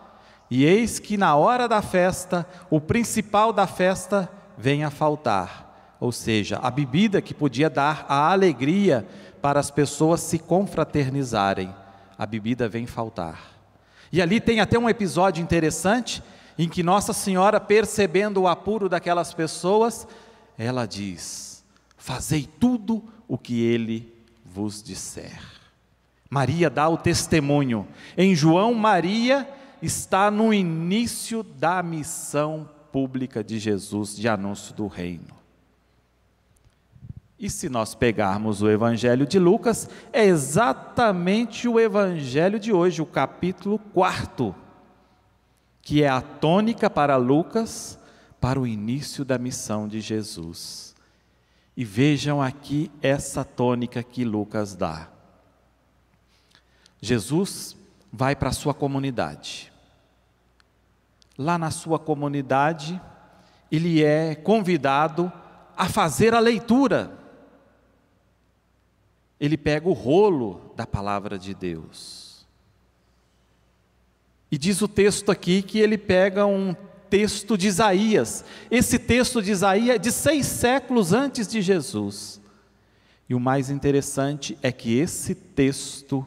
E 0.49 0.63
eis 0.65 0.97
que 0.97 1.17
na 1.17 1.35
hora 1.35 1.67
da 1.67 1.81
festa, 1.81 2.47
o 2.69 2.79
principal 2.79 3.53
da 3.53 3.67
festa 3.67 4.29
vem 4.57 4.83
a 4.83 4.89
faltar, 4.89 5.95
ou 5.99 6.11
seja, 6.11 6.57
a 6.63 6.71
bebida 6.71 7.21
que 7.21 7.33
podia 7.33 7.69
dar 7.69 8.05
a 8.07 8.31
alegria 8.31 9.05
para 9.41 9.59
as 9.59 9.69
pessoas 9.69 10.21
se 10.21 10.39
confraternizarem. 10.39 11.73
A 12.17 12.25
bebida 12.25 12.67
vem 12.67 12.85
faltar. 12.85 13.57
E 14.11 14.21
ali 14.21 14.39
tem 14.39 14.59
até 14.59 14.77
um 14.79 14.89
episódio 14.89 15.41
interessante 15.41 16.23
em 16.57 16.67
que 16.67 16.81
Nossa 16.81 17.13
Senhora, 17.13 17.59
percebendo 17.59 18.41
o 18.41 18.47
apuro 18.47 18.89
daquelas 18.89 19.33
pessoas, 19.33 20.07
ela 20.57 20.85
diz: 20.85 21.63
Fazei 21.97 22.47
tudo 22.59 23.03
o 23.27 23.37
que 23.37 23.61
ele 23.61 24.13
vos 24.43 24.81
disser. 24.81 25.39
Maria 26.29 26.69
dá 26.69 26.89
o 26.89 26.97
testemunho. 26.97 27.87
Em 28.17 28.35
João, 28.35 28.73
Maria 28.73 29.47
está 29.81 30.31
no 30.31 30.53
início 30.53 31.43
da 31.43 31.83
missão 31.83 32.67
pública 32.91 33.43
de 33.43 33.59
Jesus 33.59 34.15
de 34.15 34.27
anúncio 34.27 34.73
do 34.73 34.87
reino. 34.87 35.36
E 37.39 37.49
se 37.49 37.69
nós 37.69 37.93
pegarmos 37.93 38.61
o 38.61 38.69
Evangelho 38.69 39.25
de 39.25 39.37
Lucas, 39.37 39.87
é 40.11 40.25
exatamente 40.25 41.67
o 41.67 41.79
Evangelho 41.79 42.59
de 42.59 42.73
hoje, 42.73 43.01
o 43.01 43.05
capítulo 43.05 43.77
4, 43.93 44.55
que 45.81 46.01
é 46.01 46.09
a 46.09 46.21
tônica 46.21 46.89
para 46.89 47.15
Lucas 47.15 47.99
para 48.41 48.59
o 48.59 48.65
início 48.65 49.23
da 49.23 49.37
missão 49.37 49.87
de 49.87 50.01
Jesus. 50.01 50.95
E 51.75 51.85
vejam 51.85 52.41
aqui 52.41 52.91
essa 53.03 53.43
tônica 53.43 54.01
que 54.01 54.25
Lucas 54.25 54.75
dá. 54.75 55.07
Jesus 56.99 57.77
vai 58.11 58.35
para 58.35 58.49
a 58.49 58.53
sua 58.53 58.73
comunidade. 58.73 59.71
Lá 61.37 61.55
na 61.57 61.69
sua 61.69 61.99
comunidade, 61.99 62.99
ele 63.71 64.03
é 64.03 64.33
convidado 64.33 65.31
a 65.75 65.87
fazer 65.87 66.33
a 66.33 66.39
leitura. 66.39 67.16
Ele 69.39 69.57
pega 69.57 69.87
o 69.87 69.93
rolo 69.93 70.73
da 70.75 70.85
palavra 70.85 71.37
de 71.37 71.53
Deus. 71.53 72.45
E 74.51 74.57
diz 74.57 74.81
o 74.81 74.87
texto 74.87 75.31
aqui 75.31 75.61
que 75.61 75.79
ele 75.79 75.97
pega 75.97 76.45
um 76.45 76.75
texto 77.09 77.57
de 77.57 77.67
Isaías. 77.67 78.43
Esse 78.71 78.97
texto 78.97 79.41
de 79.41 79.51
Isaías 79.51 79.95
é 79.95 79.99
de 79.99 80.11
seis 80.11 80.45
séculos 80.45 81.13
antes 81.13 81.47
de 81.47 81.61
Jesus. 81.61 82.41
E 83.29 83.35
o 83.35 83.39
mais 83.39 83.69
interessante 83.69 84.57
é 84.61 84.71
que 84.71 84.97
esse 84.97 85.35
texto 85.35 86.25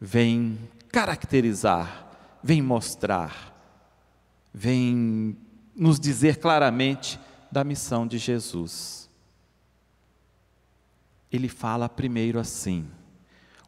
vem 0.00 0.58
caracterizar, 0.88 2.38
vem 2.42 2.62
mostrar, 2.62 3.52
vem 4.54 5.36
nos 5.74 5.98
dizer 5.98 6.36
claramente 6.36 7.18
da 7.50 7.64
missão 7.64 8.06
de 8.06 8.18
Jesus. 8.18 9.05
Ele 11.32 11.48
fala 11.48 11.88
primeiro 11.88 12.38
assim: 12.38 12.86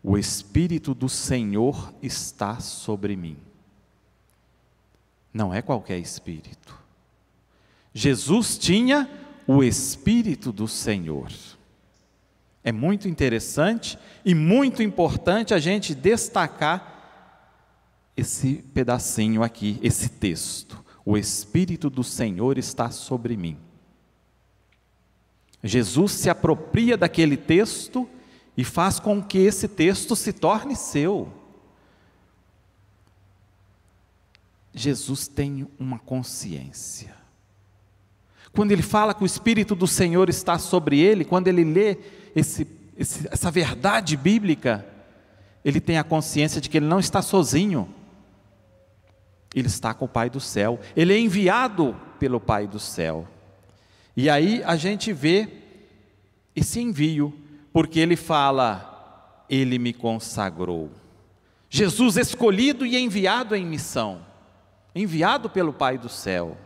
O 0.03 0.17
Espírito 0.17 0.95
do 0.95 1.09
Senhor 1.09 1.93
está 2.03 2.61
sobre 2.61 3.17
mim 3.17 3.37
não 5.33 5.53
é 5.53 5.63
qualquer 5.63 5.99
espírito. 5.99 6.77
Jesus 7.95 8.59
tinha 8.59 9.09
o 9.47 9.63
Espírito 9.63 10.53
do 10.53 10.67
Senhor. 10.67 11.31
É 12.65 12.73
muito 12.73 13.09
interessante 13.09 13.99
e 14.25 14.35
muito 14.35 14.83
importante 14.83 15.55
a 15.55 15.59
gente 15.59 15.95
destacar 15.95 16.97
esse 18.17 18.57
pedacinho 18.75 19.43
aqui, 19.43 19.79
esse 19.81 20.09
texto. 20.09 20.85
O 21.05 21.17
Espírito 21.17 21.89
do 21.89 22.03
Senhor 22.03 22.59
está 22.59 22.91
sobre 22.91 23.37
mim. 23.37 23.57
Jesus 25.63 26.13
se 26.13 26.31
apropria 26.31 26.97
daquele 26.97 27.37
texto 27.37 28.09
e 28.57 28.65
faz 28.65 29.01
com 29.01 29.23
que 29.23 29.39
esse 29.39 29.69
texto 29.69 30.15
se 30.15 30.33
torne 30.33 30.77
seu. 30.77 31.33
Jesus 34.73 35.27
tem 35.27 35.67
uma 35.79 35.99
consciência. 35.99 37.17
Quando 38.53 38.73
ele 38.73 38.83
fala 38.83 39.15
que 39.15 39.23
o 39.23 39.27
Espírito 39.27 39.75
do 39.75 39.87
Senhor 39.87 40.29
está 40.29 40.59
sobre 40.59 41.01
ele, 41.01 41.25
quando 41.25 41.49
ele 41.49 41.65
lê 41.65 41.99
esse, 42.35 42.67
esse, 42.97 43.29
essa 43.31 43.51
verdade 43.51 44.17
bíblica, 44.17 44.87
ele 45.65 45.81
tem 45.81 45.99
a 45.99 46.05
consciência 46.05 46.61
de 46.61 46.69
que 46.69 46.79
ele 46.79 46.87
não 46.87 46.99
está 46.99 47.21
sozinho, 47.21 47.93
ele 49.55 49.69
está 49.69 49.93
com 49.95 50.05
o 50.05 50.09
Pai 50.09 50.31
do 50.31 50.41
céu, 50.41 50.81
ele 50.97 51.13
é 51.13 51.19
enviado 51.19 51.97
pelo 52.19 52.41
Pai 52.41 52.67
do 52.67 52.79
céu. 52.79 53.27
E 54.21 54.29
aí 54.29 54.65
a 54.65 54.75
gente 54.75 55.13
vê 55.13 55.49
esse 56.57 56.81
envio, 56.81 57.33
porque 57.73 58.01
ele 58.01 58.17
fala: 58.17 59.45
Ele 59.49 59.79
me 59.79 59.93
consagrou. 59.93 60.91
Jesus 61.71 62.17
escolhido 62.17 62.85
e 62.85 62.99
enviado 62.99 63.55
em 63.55 63.65
missão, 63.65 64.23
enviado 64.93 65.49
pelo 65.49 65.73
Pai 65.73 65.99
do 65.99 66.09
céu. 66.09 66.57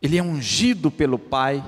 Ele 0.00 0.16
é 0.16 0.22
ungido 0.22 0.90
pelo 0.90 1.18
Pai 1.18 1.62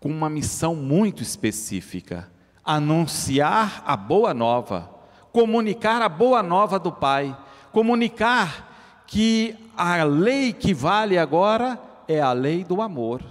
com 0.00 0.08
uma 0.08 0.28
missão 0.28 0.74
muito 0.74 1.22
específica: 1.22 2.28
anunciar 2.64 3.84
a 3.86 3.96
boa 3.96 4.34
nova, 4.34 4.90
comunicar 5.32 6.02
a 6.02 6.08
boa 6.08 6.42
nova 6.42 6.76
do 6.76 6.90
Pai, 6.90 7.38
comunicar 7.70 9.04
que 9.06 9.54
a 9.76 10.02
lei 10.02 10.52
que 10.52 10.74
vale 10.74 11.16
agora 11.16 11.78
é 12.10 12.20
a 12.20 12.32
lei 12.32 12.64
do 12.64 12.82
amor. 12.82 13.22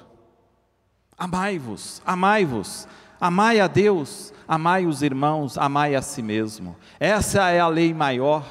Amai-vos, 1.18 2.02
amai-vos, 2.06 2.88
amai 3.20 3.60
a 3.60 3.68
Deus, 3.68 4.34
amai 4.48 4.86
os 4.86 5.02
irmãos, 5.02 5.58
amai 5.58 5.96
a 5.96 6.02
si 6.02 6.22
mesmo. 6.22 6.78
Essa 6.98 7.50
é 7.50 7.60
a 7.60 7.68
lei 7.68 7.94
maior, 7.94 8.46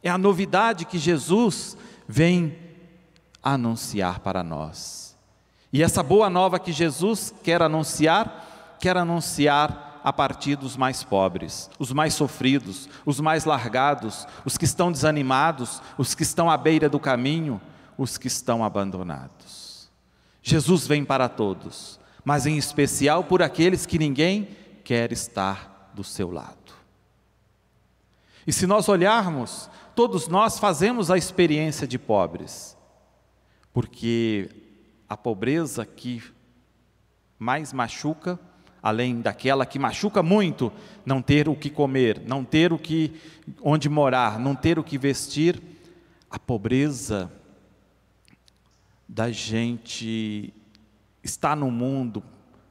é 0.00 0.08
a 0.08 0.16
novidade 0.16 0.84
que 0.84 0.96
Jesus 0.96 1.76
vem 2.06 2.56
anunciar 3.42 4.20
para 4.20 4.44
nós. 4.44 5.16
E 5.72 5.82
essa 5.82 6.04
boa 6.04 6.30
nova 6.30 6.60
que 6.60 6.70
Jesus 6.70 7.34
quer 7.42 7.62
anunciar, 7.62 8.76
quer 8.78 8.96
anunciar 8.96 10.00
a 10.04 10.12
partir 10.12 10.54
dos 10.54 10.76
mais 10.76 11.02
pobres, 11.02 11.68
os 11.80 11.92
mais 11.92 12.14
sofridos, 12.14 12.88
os 13.04 13.18
mais 13.18 13.44
largados, 13.44 14.24
os 14.44 14.56
que 14.56 14.64
estão 14.64 14.92
desanimados, 14.92 15.82
os 15.98 16.14
que 16.14 16.22
estão 16.22 16.48
à 16.48 16.56
beira 16.56 16.88
do 16.88 17.00
caminho, 17.00 17.60
os 18.02 18.18
que 18.18 18.26
estão 18.26 18.64
abandonados. 18.64 19.90
Jesus 20.42 20.86
vem 20.86 21.04
para 21.04 21.28
todos, 21.28 22.00
mas 22.24 22.46
em 22.46 22.56
especial 22.56 23.24
por 23.24 23.42
aqueles 23.42 23.86
que 23.86 23.98
ninguém 23.98 24.48
quer 24.82 25.12
estar 25.12 25.92
do 25.94 26.02
seu 26.02 26.30
lado. 26.30 26.56
E 28.44 28.52
se 28.52 28.66
nós 28.66 28.88
olharmos, 28.88 29.70
todos 29.94 30.26
nós 30.26 30.58
fazemos 30.58 31.10
a 31.10 31.16
experiência 31.16 31.86
de 31.86 31.98
pobres, 31.98 32.76
porque 33.72 34.50
a 35.08 35.16
pobreza 35.16 35.86
que 35.86 36.22
mais 37.38 37.72
machuca, 37.72 38.38
além 38.82 39.20
daquela 39.20 39.64
que 39.64 39.78
machuca 39.78 40.24
muito, 40.24 40.72
não 41.06 41.22
ter 41.22 41.48
o 41.48 41.54
que 41.54 41.70
comer, 41.70 42.20
não 42.26 42.44
ter 42.44 42.72
o 42.72 42.78
que 42.78 43.14
onde 43.62 43.88
morar, 43.88 44.40
não 44.40 44.56
ter 44.56 44.76
o 44.76 44.84
que 44.84 44.98
vestir, 44.98 45.62
a 46.28 46.38
pobreza 46.38 47.30
da 49.12 49.30
gente 49.30 50.54
estar 51.22 51.54
no 51.54 51.70
mundo, 51.70 52.22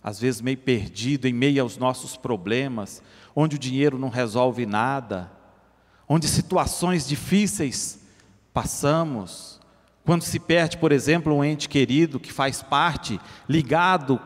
às 0.02 0.20
vezes 0.20 0.42
meio 0.42 0.58
perdido, 0.58 1.28
em 1.28 1.34
meio 1.34 1.62
aos 1.62 1.78
nossos 1.78 2.18
problemas, 2.18 3.04
onde 3.36 3.58
o 3.58 3.60
dinheiro 3.60 4.00
não 4.00 4.10
resolve 4.10 4.66
nada, 4.66 5.32
onde 6.10 6.28
situações 6.28 7.08
difíceis 7.08 8.00
passamos, 8.52 9.60
quando 10.04 10.24
se 10.24 10.40
perde, 10.40 10.78
por 10.78 10.92
exemplo, 10.92 11.32
um 11.32 11.44
ente 11.44 11.70
querido 11.70 12.20
que 12.20 12.34
faz 12.34 12.64
parte, 12.64 13.22
ligado, 13.48 14.20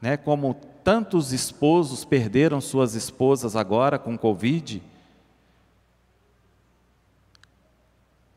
né, 0.00 0.16
como 0.16 0.54
tantos 0.82 1.34
esposos 1.34 2.02
perderam 2.02 2.62
suas 2.62 2.94
esposas 2.94 3.54
agora 3.54 3.98
com 3.98 4.16
Covid. 4.16 4.82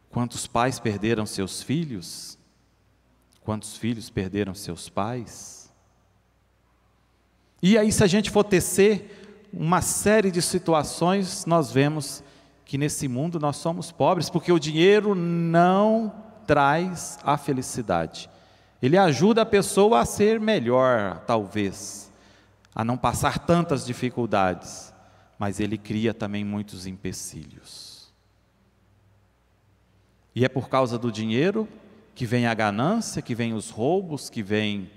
Quantos 0.09 0.45
pais 0.47 0.81
perderam 0.81 1.25
seus 1.25 1.63
filhos? 1.63 2.38
Quantos 3.49 3.77
filhos 3.77 4.11
perderam 4.11 4.53
seus 4.53 4.89
pais? 4.89 5.73
E 7.63 7.79
aí, 7.79 7.91
se 7.91 8.03
a 8.03 8.05
gente 8.05 8.29
for 8.29 8.43
tecer 8.43 9.49
uma 9.51 9.81
série 9.81 10.29
de 10.29 10.39
situações, 10.39 11.47
nós 11.47 11.71
vemos 11.71 12.23
que 12.63 12.77
nesse 12.77 13.07
mundo 13.07 13.39
nós 13.39 13.55
somos 13.55 13.91
pobres, 13.91 14.29
porque 14.29 14.51
o 14.51 14.59
dinheiro 14.59 15.15
não 15.15 16.13
traz 16.45 17.17
a 17.23 17.39
felicidade. 17.39 18.29
Ele 18.83 18.99
ajuda 18.99 19.41
a 19.41 19.47
pessoa 19.47 20.01
a 20.01 20.05
ser 20.05 20.39
melhor, 20.39 21.23
talvez, 21.25 22.13
a 22.75 22.85
não 22.85 22.97
passar 22.97 23.39
tantas 23.39 23.83
dificuldades, 23.83 24.93
mas 25.39 25.59
ele 25.59 25.75
cria 25.75 26.13
também 26.13 26.45
muitos 26.45 26.85
empecilhos. 26.85 28.13
E 30.35 30.45
é 30.45 30.47
por 30.47 30.69
causa 30.69 30.99
do 30.99 31.11
dinheiro 31.11 31.67
que 32.19 32.25
vem 32.25 32.47
a 32.47 32.53
ganância, 32.53 33.21
que 33.21 33.33
vem 33.33 33.53
os 33.53 33.69
roubos, 33.69 34.29
que 34.29 34.43
vem 34.43 34.91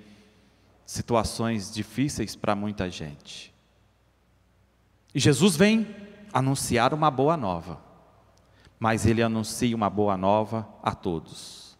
situações 0.84 1.72
difíceis 1.72 2.34
para 2.34 2.56
muita 2.56 2.90
gente. 2.90 3.54
E 5.14 5.20
Jesus 5.20 5.54
vem 5.54 5.86
anunciar 6.32 6.92
uma 6.92 7.12
boa 7.12 7.36
nova, 7.36 7.80
mas 8.76 9.06
ele 9.06 9.22
anuncia 9.22 9.76
uma 9.76 9.88
boa 9.88 10.16
nova 10.16 10.68
a 10.82 10.96
todos, 10.96 11.78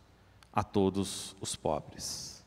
a 0.53 0.63
todos 0.63 1.35
os 1.41 1.57
pobres, 1.57 2.45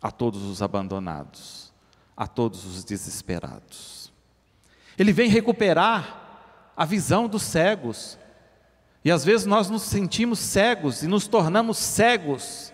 a 0.00 0.12
todos 0.12 0.44
os 0.44 0.62
abandonados, 0.62 1.72
a 2.16 2.28
todos 2.28 2.64
os 2.64 2.84
desesperados. 2.84 4.12
Ele 4.96 5.12
vem 5.12 5.28
recuperar 5.28 6.70
a 6.76 6.84
visão 6.84 7.26
dos 7.26 7.42
cegos, 7.42 8.16
e 9.04 9.10
às 9.10 9.24
vezes 9.24 9.46
nós 9.46 9.68
nos 9.68 9.82
sentimos 9.82 10.38
cegos 10.38 11.02
e 11.02 11.06
nos 11.06 11.26
tornamos 11.26 11.78
cegos 11.78 12.72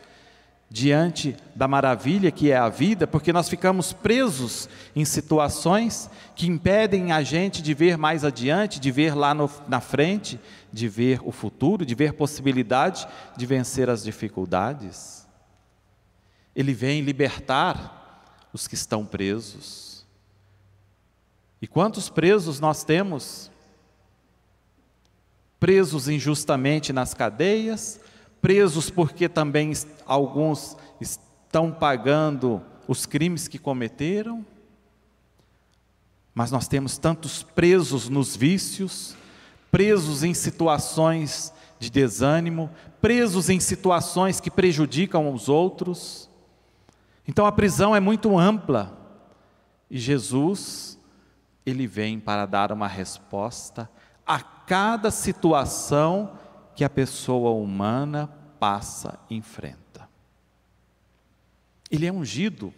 diante 0.71 1.35
da 1.55 1.67
maravilha 1.67 2.31
que 2.31 2.51
é 2.51 2.57
a 2.57 2.69
vida, 2.69 3.07
porque 3.07 3.33
nós 3.33 3.49
ficamos 3.49 3.93
presos 3.93 4.69
em 4.95 5.05
situações 5.05 6.11
que 6.35 6.47
impedem 6.47 7.11
a 7.11 7.23
gente 7.23 7.62
de 7.62 7.73
ver 7.73 7.97
mais 7.97 8.25
adiante, 8.25 8.79
de 8.79 8.91
ver 8.91 9.14
lá 9.14 9.33
no, 9.33 9.51
na 9.67 9.81
frente, 9.81 10.38
de 10.71 10.87
ver 10.87 11.21
o 11.25 11.33
futuro, 11.33 11.87
de 11.87 11.95
ver 11.95 12.12
possibilidade 12.12 13.09
de 13.37 13.47
vencer 13.47 13.88
as 13.88 14.05
dificuldades. 14.05 15.27
Ele 16.55 16.75
vem 16.75 17.01
libertar 17.01 18.49
os 18.53 18.69
que 18.69 18.75
estão 18.75 19.07
presos. 19.07 20.07
E 21.62 21.67
quantos 21.67 22.11
presos 22.11 22.61
nós 22.61 22.85
temos 22.85 23.51
presos 25.59 26.09
injustamente 26.09 26.92
nas 26.92 27.14
cadeias, 27.14 28.01
presos 28.40 28.90
porque 28.90 29.29
também 29.29 29.73
alguns 30.07 30.77
estão 31.01 31.73
pagando 31.73 32.62
os 32.87 33.07
crimes 33.07 33.49
que 33.49 33.59
cometeram. 33.59 34.44
Mas 36.35 36.51
nós 36.51 36.68
temos 36.68 36.97
tantos 36.97 37.42
presos 37.42 38.09
nos 38.09 38.37
vícios, 38.37 39.16
presos 39.71 40.23
em 40.23 40.33
situações 40.33 41.53
de 41.79 41.90
desânimo, 41.90 42.71
presos 43.01 43.51
em 43.51 43.59
situações 43.59 44.40
que 44.40 44.51
prejudicam 44.51 45.33
os 45.33 45.49
outros. 45.49 46.31
Então 47.27 47.44
a 47.44 47.53
prisão 47.53 47.94
é 47.94 48.01
muito 48.01 48.38
ampla 48.38 48.97
e 49.90 49.99
Jesus, 49.99 50.99
ele 51.64 51.87
vem 51.87 52.21
para 52.21 52.47
dar 52.47 52.73
uma 52.73 52.87
resposta 52.87 53.90
a 54.29 54.41
cada 54.41 55.11
situação 55.11 56.38
que 56.77 56.85
a 56.85 56.91
pessoa 56.91 57.51
humana 57.51 58.29
passa 58.61 59.19
enfrenta. 59.31 60.09
Ele 61.91 62.07
é 62.07 62.12
ungido 62.12 62.73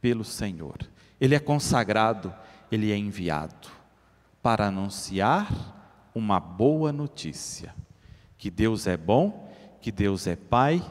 pelo 0.00 0.22
Senhor, 0.22 0.76
ele 1.18 1.34
é 1.34 1.40
consagrado, 1.40 2.34
ele 2.70 2.92
é 2.92 2.96
enviado 2.96 3.68
para 4.42 4.66
anunciar 4.66 6.10
uma 6.14 6.38
boa 6.38 6.92
notícia: 6.92 7.74
que 8.36 8.50
Deus 8.50 8.86
é 8.86 8.96
bom, 8.96 9.50
que 9.80 9.90
Deus 9.90 10.26
é 10.26 10.36
Pai, 10.36 10.82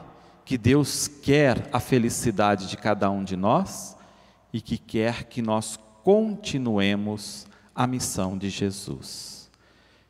que 0.44 0.58
Deus 0.58 1.06
quer 1.06 1.68
a 1.72 1.78
felicidade 1.78 2.66
de 2.66 2.76
cada 2.76 3.10
um 3.10 3.22
de 3.22 3.36
nós 3.36 3.96
e 4.52 4.60
que 4.60 4.76
quer 4.76 5.24
que 5.24 5.40
nós 5.40 5.78
continuemos 6.02 7.46
a 7.74 7.86
missão 7.86 8.36
de 8.36 8.50
Jesus. 8.50 9.31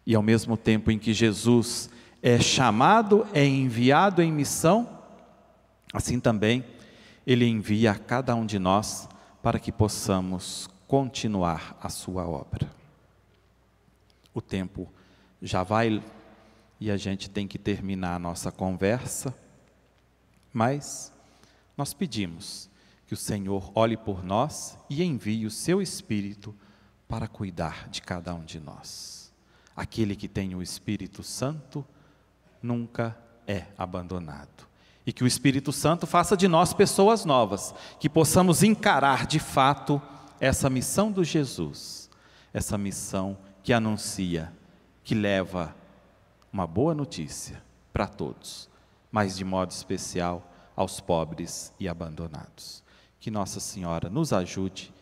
E 0.07 0.15
ao 0.15 0.23
mesmo 0.23 0.57
tempo 0.57 0.91
em 0.91 0.99
que 0.99 1.13
Jesus 1.15 1.89
é 2.23 2.39
chamado, 2.41 3.27
é 3.33 3.45
enviado 3.45 4.23
em 4.23 4.31
missão, 4.31 4.89
assim 5.93 6.21
também 6.21 6.65
Ele 7.27 7.47
envia 7.47 7.93
a 7.93 7.99
cada 7.99 8.35
um 8.35 8.47
de 8.47 8.59
nós 8.59 9.09
para 9.43 9.59
que 9.59 9.73
possamos 9.73 10.69
continuar 10.87 11.77
a 11.81 11.89
sua 11.89 12.27
obra. 12.27 12.71
O 14.35 14.41
tempo 14.41 14.89
já 15.41 15.63
vai 15.63 16.03
e 16.79 16.91
a 16.91 16.97
gente 16.97 17.31
tem 17.31 17.47
que 17.47 17.59
terminar 17.59 18.17
a 18.17 18.19
nossa 18.19 18.51
conversa, 18.51 19.35
mas 20.53 21.13
nós 21.77 21.95
pedimos 21.95 22.69
que 23.07 23.15
o 23.15 23.17
Senhor 23.17 23.71
olhe 23.75 23.97
por 23.97 24.25
nós 24.25 24.77
e 24.89 25.03
envie 25.03 25.47
o 25.47 25.51
seu 25.51 25.83
Espírito 25.83 26.55
para 27.09 27.29
cuidar 27.29 27.89
de 27.89 28.01
cada 28.01 28.35
um 28.35 28.45
de 28.45 28.59
nós. 28.59 29.22
Aquele 29.77 30.15
que 30.15 30.29
tem 30.29 30.55
o 30.55 30.63
Espírito 30.63 31.23
Santo 31.23 31.85
nunca 32.63 33.17
é 33.47 33.65
abandonado. 33.77 34.69
E 35.05 35.13
que 35.13 35.25
o 35.25 35.27
Espírito 35.27 35.73
Santo 35.73 36.07
faça 36.07 36.37
de 36.37 36.47
nós 36.47 36.73
pessoas 36.73 37.25
novas, 37.25 37.75
que 37.99 38.09
possamos 38.09 38.63
encarar 38.63 39.27
de 39.27 39.41
fato 39.41 40.01
essa 40.39 40.71
missão 40.71 41.11
do 41.11 41.25
Jesus, 41.25 42.09
essa 42.53 42.79
missão 42.79 43.37
que 43.63 43.73
anuncia, 43.73 44.53
que 45.03 45.15
leva 45.15 45.75
uma 46.53 46.67
boa 46.67 46.95
notícia 46.95 47.63
para 47.93 48.07
todos, 48.07 48.69
mas 49.11 49.37
de 49.37 49.45
modo 49.45 49.71
especial 49.71 50.51
aos 50.77 51.01
pobres 51.01 51.73
e 51.79 51.89
abandonados. 51.89 52.83
Que 53.19 53.31
Nossa 53.31 53.61
Senhora 53.61 54.09
nos 54.09 54.33
ajude 54.33 54.93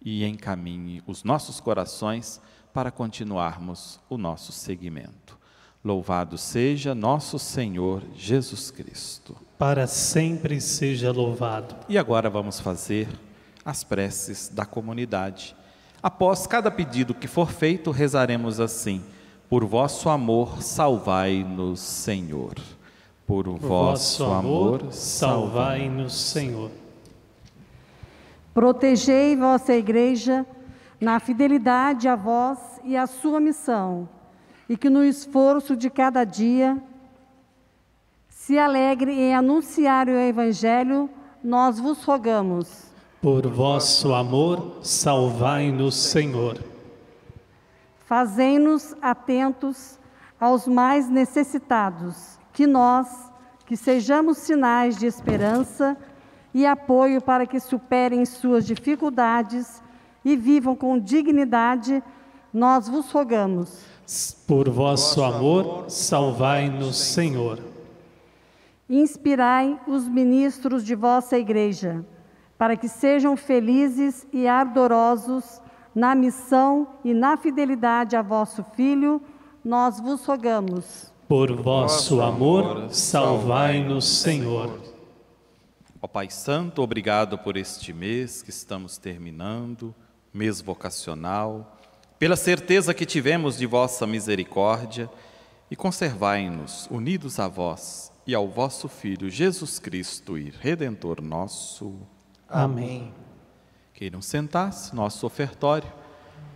e 0.00 0.24
encaminhe 0.24 1.02
os 1.06 1.24
nossos 1.24 1.60
corações 1.60 2.40
para 2.74 2.90
continuarmos 2.90 4.00
o 4.10 4.18
nosso 4.18 4.50
seguimento. 4.50 5.38
Louvado 5.84 6.36
seja 6.36 6.92
nosso 6.92 7.38
Senhor 7.38 8.02
Jesus 8.16 8.72
Cristo. 8.72 9.36
Para 9.56 9.86
sempre 9.86 10.60
seja 10.60 11.12
louvado. 11.12 11.76
E 11.88 11.96
agora 11.96 12.28
vamos 12.28 12.58
fazer 12.58 13.06
as 13.64 13.84
preces 13.84 14.48
da 14.48 14.66
comunidade. 14.66 15.54
Após 16.02 16.48
cada 16.48 16.68
pedido 16.68 17.14
que 17.14 17.28
for 17.28 17.52
feito, 17.52 17.92
rezaremos 17.92 18.58
assim: 18.58 19.04
Por 19.48 19.64
vosso 19.64 20.08
amor, 20.08 20.60
salvai-nos, 20.60 21.78
Senhor. 21.78 22.54
Por, 23.24 23.44
Por 23.44 23.58
vosso 23.58 24.24
amor, 24.24 24.92
salvai-nos, 24.92 26.12
Senhor. 26.12 26.70
Protegei 28.52 29.36
vossa 29.36 29.74
igreja 29.74 30.44
na 31.04 31.20
fidelidade 31.20 32.08
a 32.08 32.16
vós 32.16 32.58
e 32.82 32.96
à 32.96 33.06
sua 33.06 33.38
missão 33.38 34.08
e 34.66 34.74
que 34.74 34.88
no 34.88 35.04
esforço 35.04 35.76
de 35.76 35.90
cada 35.90 36.24
dia 36.24 36.82
se 38.30 38.58
alegre 38.58 39.12
em 39.12 39.34
anunciar 39.34 40.08
o 40.08 40.12
Evangelho, 40.12 41.10
nós 41.42 41.78
vos 41.78 42.02
rogamos. 42.04 42.90
Por 43.20 43.46
vosso 43.46 44.14
amor, 44.14 44.78
salvai-nos, 44.82 45.94
Senhor. 45.94 46.58
Fazei-nos 48.06 48.96
atentos 49.02 49.98
aos 50.40 50.66
mais 50.66 51.08
necessitados, 51.10 52.38
que 52.50 52.66
nós, 52.66 53.30
que 53.66 53.76
sejamos 53.76 54.38
sinais 54.38 54.96
de 54.96 55.04
esperança 55.04 55.96
e 56.54 56.64
apoio 56.64 57.20
para 57.20 57.46
que 57.46 57.60
superem 57.60 58.24
suas 58.24 58.64
dificuldades 58.64 59.83
e 60.24 60.36
vivam 60.36 60.74
com 60.74 60.98
dignidade, 60.98 62.02
nós 62.52 62.88
vos 62.88 63.10
rogamos 63.10 63.94
por 64.46 64.68
vosso 64.68 65.22
amor, 65.22 65.86
salvai-nos, 65.88 66.96
Senhor. 66.96 67.58
Inspirai 68.88 69.80
os 69.86 70.06
ministros 70.06 70.84
de 70.84 70.94
vossa 70.94 71.38
igreja, 71.38 72.04
para 72.58 72.76
que 72.76 72.86
sejam 72.86 73.36
felizes 73.36 74.26
e 74.32 74.46
ardorosos 74.46 75.60
na 75.94 76.14
missão 76.14 76.86
e 77.02 77.14
na 77.14 77.36
fidelidade 77.36 78.14
a 78.14 78.20
vosso 78.20 78.62
Filho, 78.76 79.22
nós 79.64 79.98
vos 79.98 80.24
rogamos. 80.26 81.10
Por 81.26 81.50
vosso 81.56 82.20
amor, 82.20 82.88
salvai-nos, 82.90 84.20
Senhor. 84.20 84.78
Ó 86.02 86.06
Pai 86.06 86.28
Santo, 86.28 86.82
obrigado 86.82 87.38
por 87.38 87.56
este 87.56 87.94
mês 87.94 88.42
que 88.42 88.50
estamos 88.50 88.98
terminando, 88.98 89.94
mês 90.34 90.60
vocacional 90.60 91.74
pela 92.18 92.36
certeza 92.36 92.94
que 92.94 93.04
tivemos 93.04 93.56
de 93.56 93.66
vossa 93.66 94.06
misericórdia, 94.06 95.10
e 95.70 95.76
conservai-nos 95.76 96.86
unidos 96.90 97.38
a 97.38 97.48
vós 97.48 98.12
e 98.26 98.34
ao 98.34 98.48
vosso 98.48 98.88
Filho 98.88 99.28
Jesus 99.28 99.78
Cristo 99.78 100.38
e 100.38 100.50
Redentor 100.50 101.20
nosso. 101.20 101.98
Amém. 102.48 103.12
Queiram 103.92 104.22
sentar-se, 104.22 104.94
nosso 104.94 105.26
ofertório, 105.26 105.90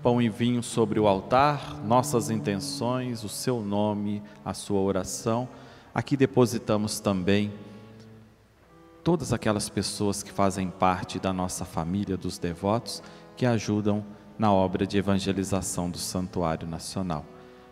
pão 0.03 0.23
e 0.23 0.29
vinho 0.29 0.63
sobre 0.63 1.01
o 1.01 1.09
altar, 1.09 1.83
nossas 1.85 2.31
intenções, 2.31 3.25
o 3.25 3.29
seu 3.29 3.61
nome, 3.61 4.23
a 4.45 4.55
sua 4.55 4.81
oração. 4.81 5.49
Aqui 5.95 6.17
depositamos 6.17 7.01
também 7.01 7.53
todas 9.03 9.33
aquelas 9.33 9.69
pessoas 9.69 10.23
que 10.23 10.31
fazem 10.31 10.71
parte 10.71 11.19
da 11.19 11.33
nossa 11.33 11.65
família 11.65 12.17
dos 12.17 12.39
devotos, 12.39 13.03
que 13.39 13.47
ajudam 13.47 14.05
na 14.37 14.53
obra 14.53 14.85
de 14.85 14.99
evangelização 14.99 15.89
do 15.89 15.97
Santuário 15.97 16.67
Nacional. 16.67 17.25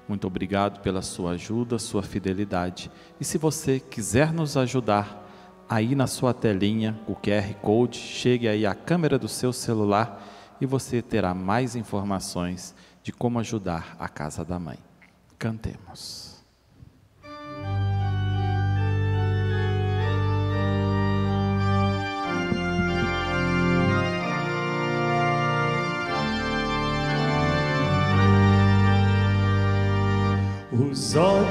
Muito 0.09 0.25
obrigado 0.25 0.81
pela 0.81 1.03
sua 1.03 1.33
ajuda, 1.33 1.77
sua 1.77 2.05
fidelidade. 2.05 2.89
E 3.21 3.25
se 3.25 3.37
você 3.37 3.81
quiser 3.81 4.33
nos 4.33 4.57
ajudar, 4.57 5.27
aí 5.69 5.97
na 5.97 6.07
sua 6.07 6.33
telinha, 6.33 6.97
o 7.09 7.17
QR 7.17 7.53
Code, 7.61 7.99
chegue 7.99 8.47
aí 8.47 8.65
à 8.65 8.77
câmera 8.77 9.19
do 9.19 9.27
seu 9.27 9.53
celular 9.53 10.25
e 10.61 10.67
você 10.67 11.03
terá 11.03 11.35
mais 11.35 11.75
informações 11.75 12.73
de 13.03 13.13
como 13.13 13.41
ajudar 13.41 13.97
a 13.99 14.09
Casa 14.09 14.45
da 14.45 14.61
Mãe. 14.61 14.79
Cantemos. 15.37 16.26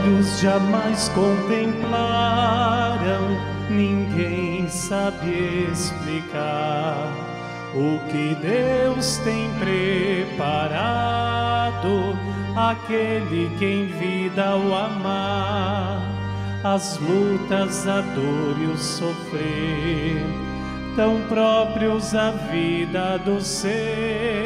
Olhos 0.06 0.40
jamais 0.40 1.10
contemplaram, 1.10 1.96
ninguém 3.70 4.70
sabe 4.70 5.68
explicar 5.72 7.12
o 7.74 8.00
que 8.10 8.36
Deus 8.36 9.18
tem 9.18 9.50
preparado, 9.60 10.86
aquele 12.56 13.50
que 13.58 13.66
em 13.66 13.88
vida 13.88 14.56
o 14.56 14.74
amar, 14.76 16.00
as 16.64 17.00
lutas, 17.00 17.88
a 17.88 18.02
dor 18.02 18.56
e 18.62 18.68
o 18.68 18.78
sofrer, 18.78 20.24
tão 20.96 21.20
próprios 21.28 22.14
à 22.16 22.30
vida 22.32 23.18
do 23.20 23.42
ser 23.42 24.45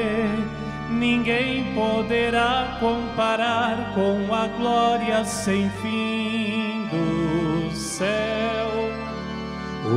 ninguém 1.00 1.74
poderá 1.74 2.78
comparar 2.80 3.92
com 3.96 4.32
a 4.34 4.48
glória 4.48 5.24
sem 5.24 5.70
fim 5.82 6.88
do 6.92 7.72
céu. 7.74 8.68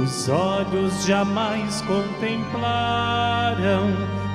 Os 0.00 0.28
olhos 0.28 1.04
jamais 1.04 1.82
contemplaram, 1.82 3.88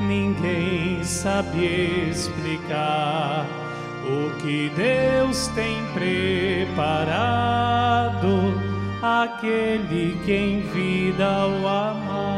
ninguém 0.07 1.03
sabe 1.03 2.09
explicar 2.11 3.47
o 4.05 4.29
que 4.41 4.71
Deus 4.75 5.47
tem 5.49 5.83
preparado, 5.93 6.77
aquele 9.01 10.19
que 10.23 10.33
em 10.33 10.61
vida 10.61 11.47
o 11.47 11.67
amar. 11.67 12.36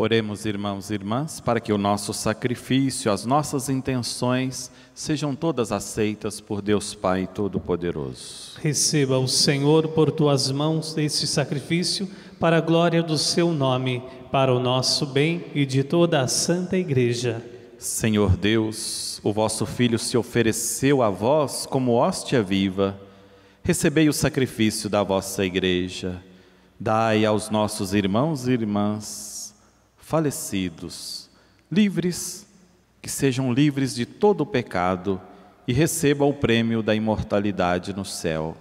Oremos, 0.00 0.46
irmãos 0.46 0.90
e 0.90 0.94
irmãs, 0.94 1.40
para 1.40 1.58
que 1.58 1.72
o 1.72 1.76
nosso 1.76 2.14
sacrifício, 2.14 3.10
as 3.10 3.26
nossas 3.26 3.68
intenções 3.68 4.70
sejam 4.94 5.34
todas 5.34 5.72
aceitas 5.72 6.40
por 6.40 6.62
Deus 6.62 6.94
Pai 6.94 7.26
Todo-Poderoso. 7.26 8.52
Receba 8.62 9.18
o 9.18 9.26
Senhor 9.26 9.88
por 9.88 10.12
tuas 10.12 10.52
mãos 10.52 10.96
este 10.96 11.26
sacrifício 11.26 12.08
para 12.38 12.58
a 12.58 12.60
glória 12.60 13.02
do 13.02 13.18
seu 13.18 13.50
nome, 13.52 14.00
para 14.30 14.54
o 14.54 14.60
nosso 14.60 15.04
bem 15.04 15.46
e 15.52 15.66
de 15.66 15.82
toda 15.82 16.20
a 16.20 16.28
Santa 16.28 16.76
Igreja. 16.76 17.44
Senhor 17.76 18.36
Deus, 18.36 19.20
o 19.24 19.32
vosso 19.32 19.66
Filho 19.66 19.98
se 19.98 20.16
ofereceu 20.16 21.02
a 21.02 21.10
vós 21.10 21.66
como 21.66 21.94
hóstia 21.94 22.40
viva. 22.40 22.96
Recebei 23.64 24.08
o 24.08 24.12
sacrifício 24.12 24.88
da 24.88 25.02
vossa 25.02 25.44
Igreja. 25.44 26.22
Dai 26.78 27.24
aos 27.24 27.50
nossos 27.50 27.94
irmãos 27.94 28.46
e 28.46 28.52
irmãs 28.52 29.37
falecidos, 30.08 31.28
livres, 31.70 32.46
que 33.02 33.10
sejam 33.10 33.52
livres 33.52 33.94
de 33.94 34.06
todo 34.06 34.40
o 34.40 34.46
pecado 34.46 35.20
e 35.66 35.72
recebam 35.74 36.30
o 36.30 36.32
prêmio 36.32 36.82
da 36.82 36.94
imortalidade 36.94 37.92
no 37.92 38.06
céu. 38.06 38.56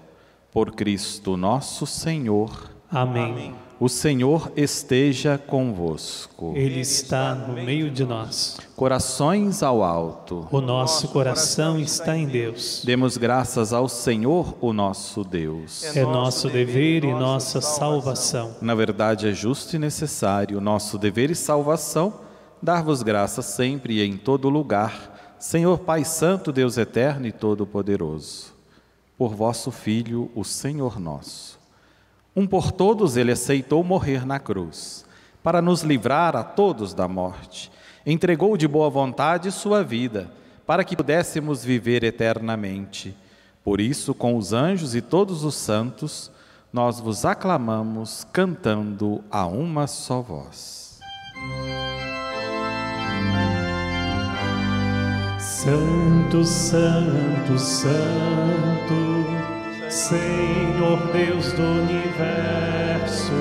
Por 0.51 0.73
Cristo 0.73 1.37
nosso 1.37 1.87
Senhor. 1.87 2.69
Amém. 2.89 3.53
O 3.79 3.87
Senhor 3.87 4.51
esteja 4.55 5.37
convosco. 5.37 6.53
Ele 6.55 6.79
está 6.79 7.35
no 7.35 7.53
meio 7.53 7.91
de 7.91 8.03
nós. 8.03 8.57
Corações 8.75 9.61
ao 9.61 9.83
alto. 9.83 10.47
O 10.49 10.59
nosso 10.59 11.09
coração 11.09 11.79
está 11.79 12.17
em 12.17 12.25
Deus. 12.25 12.81
Demos 12.83 13.17
graças 13.17 13.73
ao 13.73 13.87
Senhor, 13.87 14.57
o 14.59 14.73
nosso 14.73 15.23
Deus. 15.23 15.95
É 15.95 16.01
nosso 16.01 16.49
dever 16.49 17.03
e 17.03 17.11
nossa 17.13 17.61
salvação. 17.61 18.55
Na 18.61 18.73
verdade, 18.73 19.27
é 19.27 19.31
justo 19.31 19.75
e 19.75 19.79
necessário, 19.79 20.59
nosso 20.59 20.97
dever 20.97 21.29
e 21.29 21.35
salvação, 21.35 22.21
dar-vos 22.59 23.03
graças 23.03 23.45
sempre 23.45 23.99
e 23.99 24.03
em 24.03 24.17
todo 24.17 24.49
lugar, 24.49 25.35
Senhor 25.37 25.77
Pai 25.77 26.03
Santo, 26.03 26.51
Deus 26.51 26.79
eterno 26.79 27.27
e 27.27 27.31
todo-poderoso, 27.31 28.55
por 29.15 29.35
vosso 29.35 29.69
Filho, 29.69 30.31
o 30.33 30.43
Senhor 30.43 30.99
nosso. 30.99 31.56
Um 32.37 32.45
por 32.45 32.71
todos 32.71 33.17
ele 33.17 33.31
aceitou 33.31 33.83
morrer 33.83 34.23
na 34.23 34.37
cruz, 34.37 35.03
para 35.41 35.59
nos 35.59 35.81
livrar 35.81 36.35
a 36.35 36.43
todos 36.43 36.93
da 36.93 37.07
morte. 37.07 37.71
Entregou 38.05 38.55
de 38.55 38.67
boa 38.67 38.91
vontade 38.91 39.51
sua 39.51 39.83
vida, 39.83 40.29
para 40.63 40.83
que 40.83 40.95
pudéssemos 40.95 41.65
viver 41.65 42.03
eternamente. 42.03 43.17
Por 43.63 43.81
isso, 43.81 44.13
com 44.13 44.37
os 44.37 44.53
anjos 44.53 44.93
e 44.93 45.01
todos 45.01 45.43
os 45.43 45.55
santos, 45.55 46.31
nós 46.71 46.99
vos 46.99 47.25
aclamamos 47.25 48.23
cantando 48.31 49.23
a 49.31 49.47
uma 49.47 49.87
só 49.87 50.21
voz. 50.21 50.99
Santo, 55.39 56.45
Santo, 56.45 57.57
Santo, 57.57 59.56
Senhor 59.89 60.99
Deus 61.13 61.53
do 61.53 61.63
universo, 61.63 63.31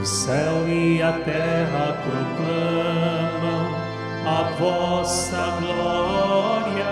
o 0.00 0.06
céu 0.06 0.68
e 0.68 1.02
a 1.02 1.12
terra 1.12 1.98
proclamam 2.04 3.74
a 4.24 4.42
vossa 4.56 5.56
glória. 5.60 6.84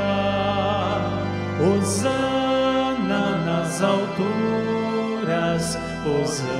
Hosana 1.60 3.36
nas 3.46 3.80
alturas, 3.82 5.78
Hosana, 6.04 6.52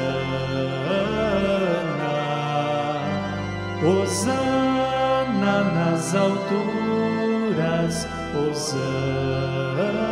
Hosana 3.83 5.65
nas 5.75 6.15
alturas, 6.15 8.07
Hosana. 8.33 10.12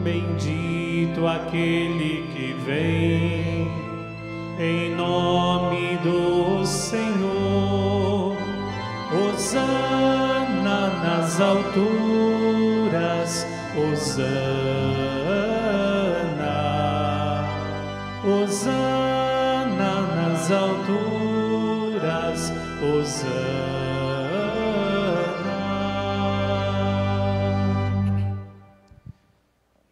Bendito 0.04 1.26
aquele 1.26 2.28
que 2.32 2.54
vem 2.64 3.72
em 4.60 4.96
nome 4.96 5.98
do 6.04 6.64
Senhor. 6.64 8.38
Hosana 9.12 10.92
nas 11.04 11.42
alturas, 11.42 11.88
Hosana, 13.76 14.81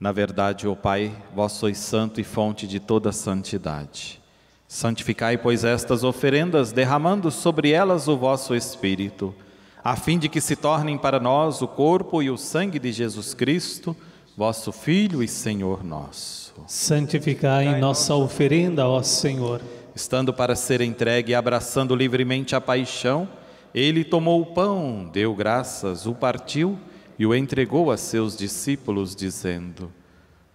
Na 0.10 0.14
verdade, 0.14 0.68
ó 0.68 0.74
Pai, 0.74 1.12
vós 1.36 1.52
sois 1.52 1.78
santo 1.78 2.20
e 2.20 2.24
fonte 2.24 2.66
de 2.66 2.80
toda 2.80 3.12
santidade. 3.12 4.20
Santificai, 4.68 5.38
pois, 5.38 5.64
estas 5.64 6.04
oferendas, 6.04 6.72
derramando 6.72 7.30
sobre 7.30 7.70
elas 7.70 8.08
o 8.08 8.18
vosso 8.18 8.56
Espírito, 8.56 9.36
a 9.84 9.96
fim 9.96 10.18
de 10.18 10.28
que 10.28 10.42
se 10.42 10.56
tornem 10.56 10.98
para 10.98 11.20
nós 11.20 11.62
o 11.62 11.68
corpo 11.68 12.24
e 12.24 12.32
o 12.32 12.40
sangue 12.40 12.80
de 12.80 12.92
Jesus 12.92 13.36
Cristo, 13.36 13.96
vosso 14.36 14.72
Filho 14.72 15.22
e 15.22 15.28
Senhor 15.28 15.84
nosso. 15.84 16.56
Santificai 16.66 17.80
nossa 17.80 18.16
oferenda, 18.16 18.88
ó 18.88 19.04
Senhor. 19.04 19.62
Estando 19.94 20.34
para 20.34 20.56
ser 20.56 20.82
entregue 20.82 21.34
e 21.34 21.36
abraçando 21.36 21.96
livremente 21.96 22.56
a 22.56 22.60
paixão, 22.60 23.30
ele 23.76 24.04
tomou 24.04 24.42
o 24.42 24.48
pão, 24.56 25.08
deu 25.14 25.36
graças, 25.36 26.08
o 26.08 26.16
partiu 26.16 26.80
e 27.20 27.28
o 27.28 27.36
entregou 27.36 27.92
a 27.92 27.98
seus 27.98 28.36
discípulos, 28.36 29.16
dizendo: 29.16 29.99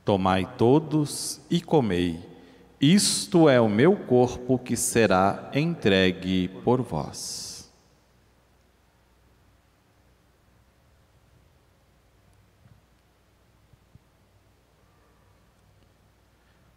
Tomai 0.05 0.46
todos 0.59 1.40
e 1.50 1.61
comei. 1.61 2.20
Isto 2.80 3.48
é 3.48 3.59
o 3.59 3.68
meu 3.68 3.96
corpo 3.96 4.59
que 4.59 4.76
será 4.76 5.50
entregue 5.55 6.48
por 6.62 6.82
vós. 6.82 7.72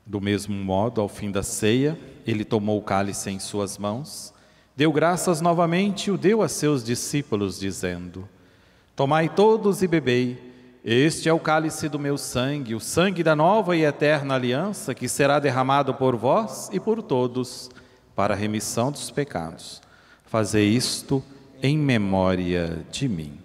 Do 0.06 0.22
mesmo 0.22 0.56
modo, 0.56 1.02
ao 1.02 1.10
fim 1.10 1.30
da 1.30 1.44
ceia, 1.44 2.00
ele 2.26 2.46
tomou 2.46 2.80
o 2.80 2.82
cálice 2.82 3.30
em 3.30 3.40
suas 3.40 3.78
mãos, 3.78 4.34
deu 4.74 4.90
graças 4.90 5.42
novamente 5.42 6.06
e 6.06 6.12
o 6.12 6.18
deu 6.18 6.42
a 6.42 6.48
seus 6.48 6.82
discípulos, 6.82 7.60
dizendo: 7.60 8.26
Tomai 8.96 9.28
todos 9.28 9.84
e 9.84 9.88
bebei. 9.88 10.47
Este 10.90 11.28
é 11.28 11.34
o 11.34 11.40
cálice 11.40 11.90
do 11.90 12.00
meu 12.00 12.18
sangue, 12.18 12.74
o 12.74 12.80
sangue 12.80 13.22
da 13.22 13.36
nova 13.36 13.76
e 13.76 13.84
eterna 13.84 14.36
aliança, 14.36 14.96
que 14.96 15.10
será 15.10 15.38
derramado 15.38 15.94
por 15.94 16.16
vós 16.16 16.70
e 16.72 16.80
por 16.80 17.04
todos, 17.04 17.70
para 18.16 18.34
a 18.34 18.38
remissão 18.38 18.90
dos 18.90 19.12
pecados. 19.12 19.82
Fazei 20.28 20.70
isto 20.70 21.22
em 21.62 21.78
memória 21.78 22.86
de 22.90 23.10
mim. 23.10 23.38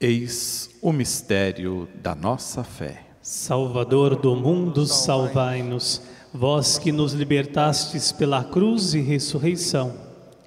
Eis 0.00 0.70
o 0.80 0.94
mistério 0.94 1.86
da 1.96 2.14
nossa 2.14 2.64
fé. 2.64 3.04
Salvador 3.20 4.16
do 4.16 4.34
mundo, 4.34 4.86
salvai-nos. 4.86 6.05
Vós 6.32 6.78
que 6.78 6.92
nos 6.92 7.12
libertastes 7.12 8.12
pela 8.12 8.44
cruz 8.44 8.94
e 8.94 9.00
ressurreição. 9.00 9.94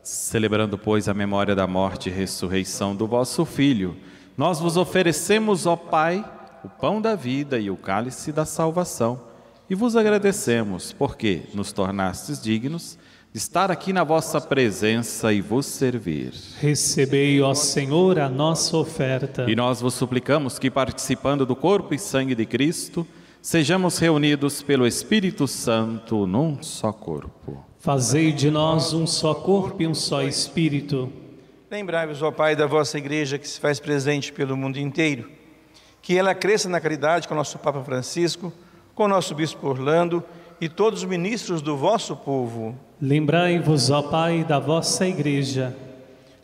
Celebrando, 0.03 0.77
pois, 0.77 1.07
a 1.07 1.13
memória 1.13 1.55
da 1.55 1.67
morte 1.67 2.09
e 2.09 2.11
ressurreição 2.11 2.95
do 2.95 3.07
vosso 3.07 3.45
Filho, 3.45 3.95
nós 4.37 4.59
vos 4.59 4.77
oferecemos, 4.77 5.65
ó 5.65 5.75
Pai, 5.75 6.23
o 6.63 6.69
pão 6.69 7.01
da 7.01 7.15
vida 7.15 7.59
e 7.59 7.69
o 7.69 7.77
cálice 7.77 8.31
da 8.31 8.45
salvação, 8.45 9.21
e 9.69 9.75
vos 9.75 9.95
agradecemos, 9.95 10.91
porque 10.91 11.43
nos 11.53 11.71
tornastes 11.71 12.41
dignos 12.41 12.97
de 13.31 13.37
estar 13.37 13.69
aqui 13.69 13.93
na 13.93 14.03
vossa 14.03 14.41
presença 14.41 15.31
e 15.31 15.41
vos 15.41 15.67
servir. 15.67 16.33
Recebei, 16.59 17.39
ó 17.41 17.53
Senhor, 17.53 18.19
a 18.19 18.27
nossa 18.27 18.75
oferta. 18.75 19.45
E 19.47 19.55
nós 19.55 19.79
vos 19.79 19.93
suplicamos 19.93 20.57
que, 20.57 20.71
participando 20.71 21.45
do 21.45 21.55
corpo 21.55 21.93
e 21.93 21.99
sangue 21.99 22.33
de 22.33 22.45
Cristo, 22.45 23.05
sejamos 23.41 23.97
reunidos 23.97 24.61
pelo 24.61 24.85
Espírito 24.85 25.47
Santo 25.47 26.27
num 26.27 26.61
só 26.61 26.91
corpo. 26.91 27.63
Fazei 27.79 28.31
de 28.31 28.51
nós 28.51 28.93
um 28.93 29.07
só 29.07 29.33
corpo 29.33 29.81
e 29.81 29.87
um 29.87 29.93
só 29.93 30.21
espírito. 30.21 31.11
Lembrai-vos, 31.71 32.21
ó 32.21 32.31
Pai, 32.31 32.55
da 32.55 32.67
vossa 32.67 32.97
igreja 32.97 33.37
que 33.37 33.47
se 33.47 33.59
faz 33.59 33.79
presente 33.79 34.33
pelo 34.33 34.57
mundo 34.57 34.77
inteiro. 34.77 35.29
Que 36.01 36.17
ela 36.17 36.35
cresça 36.35 36.67
na 36.67 36.81
caridade 36.81 37.27
com 37.27 37.33
o 37.33 37.37
nosso 37.37 37.57
Papa 37.59 37.81
Francisco, 37.83 38.51
com 38.93 39.03
o 39.05 39.07
nosso 39.07 39.33
Bispo 39.33 39.67
Orlando 39.67 40.23
e 40.59 40.67
todos 40.67 41.03
os 41.03 41.09
ministros 41.09 41.61
do 41.61 41.77
vosso 41.77 42.15
povo. 42.15 42.77
Lembrai-vos, 43.01 43.89
ó 43.89 44.01
Pai, 44.01 44.43
da 44.43 44.59
vossa 44.59 45.07
igreja. 45.07 45.75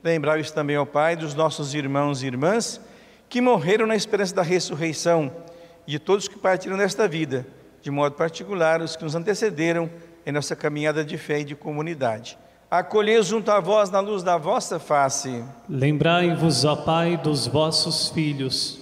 Lembrai-vos 0.01 0.51
também, 0.51 0.77
ó 0.77 0.85
Pai, 0.85 1.17
dos 1.17 1.33
nossos 1.33 1.73
irmãos 1.73 2.23
e 2.23 2.27
irmãs 2.27 2.79
que 3.27 3.41
morreram 3.41 3.87
na 3.87 3.95
esperança 3.95 4.33
da 4.33 4.43
ressurreição 4.43 5.31
e 5.87 5.91
de 5.91 5.99
todos 5.99 6.27
que 6.27 6.37
partiram 6.37 6.77
desta 6.77 7.07
vida, 7.07 7.45
de 7.81 7.91
modo 7.91 8.15
particular 8.15 8.81
os 8.81 8.95
que 8.95 9.03
nos 9.03 9.15
antecederam 9.15 9.89
em 10.25 10.31
nossa 10.31 10.55
caminhada 10.55 11.03
de 11.03 11.17
fé 11.17 11.41
e 11.41 11.43
de 11.43 11.55
comunidade. 11.55 12.37
Acolhei 12.69 13.21
junto 13.21 13.51
a 13.51 13.59
vós 13.59 13.89
na 13.91 13.99
luz 13.99 14.23
da 14.23 14.37
vossa 14.37 14.79
face. 14.79 15.43
Lembrai-vos, 15.69 16.65
ó 16.65 16.75
Pai, 16.75 17.15
dos 17.15 17.45
vossos 17.45 18.09
filhos. 18.09 18.79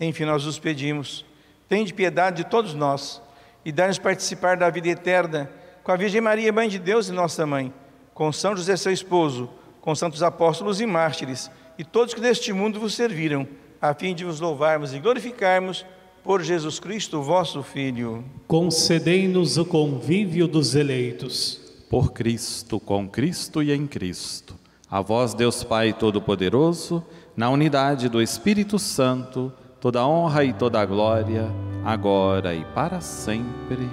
Enfim, 0.00 0.24
nós 0.24 0.44
os 0.44 0.58
pedimos, 0.58 1.24
tende 1.68 1.94
piedade 1.94 2.38
de 2.38 2.50
todos 2.50 2.74
nós 2.74 3.22
e 3.64 3.70
dai-nos 3.70 3.98
participar 3.98 4.56
da 4.56 4.68
vida 4.68 4.88
eterna 4.88 5.48
com 5.84 5.92
a 5.92 5.96
Virgem 5.96 6.20
Maria, 6.20 6.52
Mãe 6.52 6.68
de 6.68 6.78
Deus 6.78 7.08
e 7.08 7.12
nossa 7.12 7.46
Mãe, 7.46 7.72
com 8.12 8.32
São 8.32 8.56
José, 8.56 8.76
seu 8.76 8.92
esposo, 8.92 9.48
com 9.80 9.94
santos 9.94 10.22
apóstolos 10.22 10.80
e 10.80 10.86
mártires, 10.86 11.50
e 11.78 11.84
todos 11.84 12.14
que 12.14 12.20
neste 12.20 12.52
mundo 12.52 12.78
vos 12.78 12.94
serviram, 12.94 13.46
a 13.80 13.94
fim 13.94 14.14
de 14.14 14.24
vos 14.24 14.40
louvarmos 14.40 14.92
e 14.94 14.98
glorificarmos 14.98 15.84
por 16.24 16.42
Jesus 16.42 16.78
Cristo, 16.78 17.22
vosso 17.22 17.62
Filho. 17.62 18.24
Concedei-nos 18.46 19.58
o 19.58 19.64
convívio 19.64 20.46
dos 20.46 20.74
eleitos. 20.74 21.60
Por 21.90 22.12
Cristo, 22.12 22.80
com 22.80 23.08
Cristo 23.08 23.62
e 23.62 23.72
em 23.72 23.86
Cristo. 23.86 24.54
A 24.90 25.00
vós, 25.00 25.34
Deus 25.34 25.64
Pai 25.64 25.92
Todo-Poderoso, 25.92 27.04
na 27.36 27.50
unidade 27.50 28.08
do 28.08 28.20
Espírito 28.20 28.78
Santo, 28.78 29.52
toda 29.80 30.06
honra 30.06 30.44
e 30.44 30.52
toda 30.52 30.84
glória, 30.84 31.50
agora 31.84 32.54
e 32.54 32.64
para 32.66 33.00
sempre. 33.00 33.88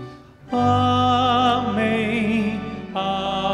Amém. 0.52 1.50
Amém. 2.94 3.49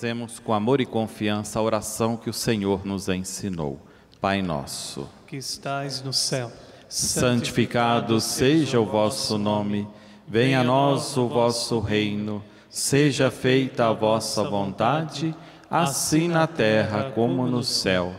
Rezemos 0.00 0.38
com 0.38 0.54
amor 0.54 0.80
e 0.80 0.86
confiança 0.86 1.58
a 1.58 1.62
oração 1.62 2.16
que 2.16 2.30
o 2.30 2.32
Senhor 2.32 2.86
nos 2.86 3.06
ensinou. 3.10 3.78
Pai 4.18 4.40
nosso, 4.40 5.06
Que 5.26 5.36
estais 5.36 6.02
no 6.02 6.10
céu. 6.10 6.50
santificado 6.88 8.18
seja 8.18 8.80
o 8.80 8.86
vosso 8.86 9.36
nome, 9.36 9.86
venha 10.26 10.60
a 10.60 10.64
nós 10.64 11.18
o 11.18 11.28
vosso 11.28 11.80
reino, 11.80 12.42
seja 12.70 13.30
feita 13.30 13.88
a 13.88 13.92
vossa 13.92 14.42
vontade, 14.42 15.34
assim 15.70 16.28
na 16.28 16.46
terra 16.46 17.12
como 17.14 17.46
no 17.46 17.62
céu. 17.62 18.14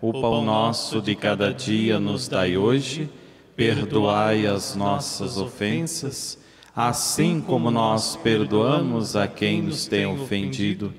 O 0.00 0.12
pão 0.12 0.44
nosso 0.44 1.02
de 1.02 1.16
cada 1.16 1.52
dia 1.52 1.98
nos 1.98 2.28
dai 2.28 2.56
hoje, 2.56 3.10
perdoai 3.56 4.46
as 4.46 4.76
nossas 4.76 5.36
ofensas, 5.36 6.38
assim 6.76 7.40
como 7.40 7.72
nós 7.72 8.14
perdoamos 8.14 9.16
a 9.16 9.26
quem 9.26 9.62
nos 9.62 9.88
tem 9.88 10.06
ofendido, 10.06 10.94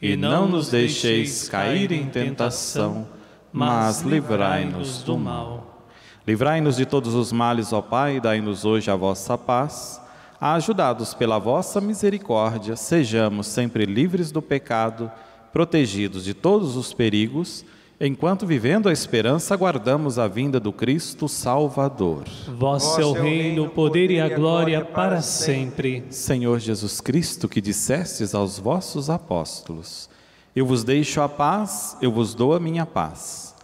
e 0.00 0.16
não 0.16 0.48
nos 0.48 0.70
deixeis 0.70 1.48
cair 1.48 1.90
em 1.90 2.06
tentação, 2.06 3.08
mas 3.52 4.02
livrai-nos 4.02 5.02
do 5.02 5.18
mal. 5.18 5.88
Livrai-nos 6.26 6.76
de 6.76 6.86
todos 6.86 7.14
os 7.14 7.32
males, 7.32 7.72
ó 7.72 7.80
Pai, 7.80 8.16
e 8.16 8.20
dai-nos 8.20 8.64
hoje 8.64 8.90
a 8.90 8.96
vossa 8.96 9.36
paz. 9.36 10.00
Ajudados 10.40 11.14
pela 11.14 11.38
vossa 11.38 11.80
misericórdia, 11.80 12.76
sejamos 12.76 13.48
sempre 13.48 13.84
livres 13.84 14.30
do 14.30 14.40
pecado, 14.40 15.10
protegidos 15.52 16.24
de 16.24 16.34
todos 16.34 16.76
os 16.76 16.92
perigos, 16.92 17.64
enquanto 18.00 18.46
vivendo 18.46 18.88
a 18.88 18.92
esperança 18.92 19.54
aguardamos 19.54 20.18
a 20.18 20.28
vinda 20.28 20.60
do 20.60 20.72
Cristo 20.72 21.28
Salvador. 21.28 22.24
Vosso 22.56 23.00
é 23.00 23.04
o 23.04 23.12
reino, 23.12 23.64
o 23.64 23.70
poder 23.70 24.10
e 24.10 24.20
a 24.20 24.28
glória 24.28 24.84
para 24.84 25.20
sempre. 25.20 26.04
Senhor 26.10 26.60
Jesus 26.60 27.00
Cristo, 27.00 27.48
que 27.48 27.60
dissestes 27.60 28.34
aos 28.34 28.58
vossos 28.58 29.10
apóstolos: 29.10 30.08
Eu 30.54 30.64
vos 30.64 30.84
deixo 30.84 31.20
a 31.20 31.28
paz, 31.28 31.96
eu 32.00 32.12
vos 32.12 32.34
dou 32.34 32.54
a 32.54 32.60
minha 32.60 32.86
paz. 32.86 33.54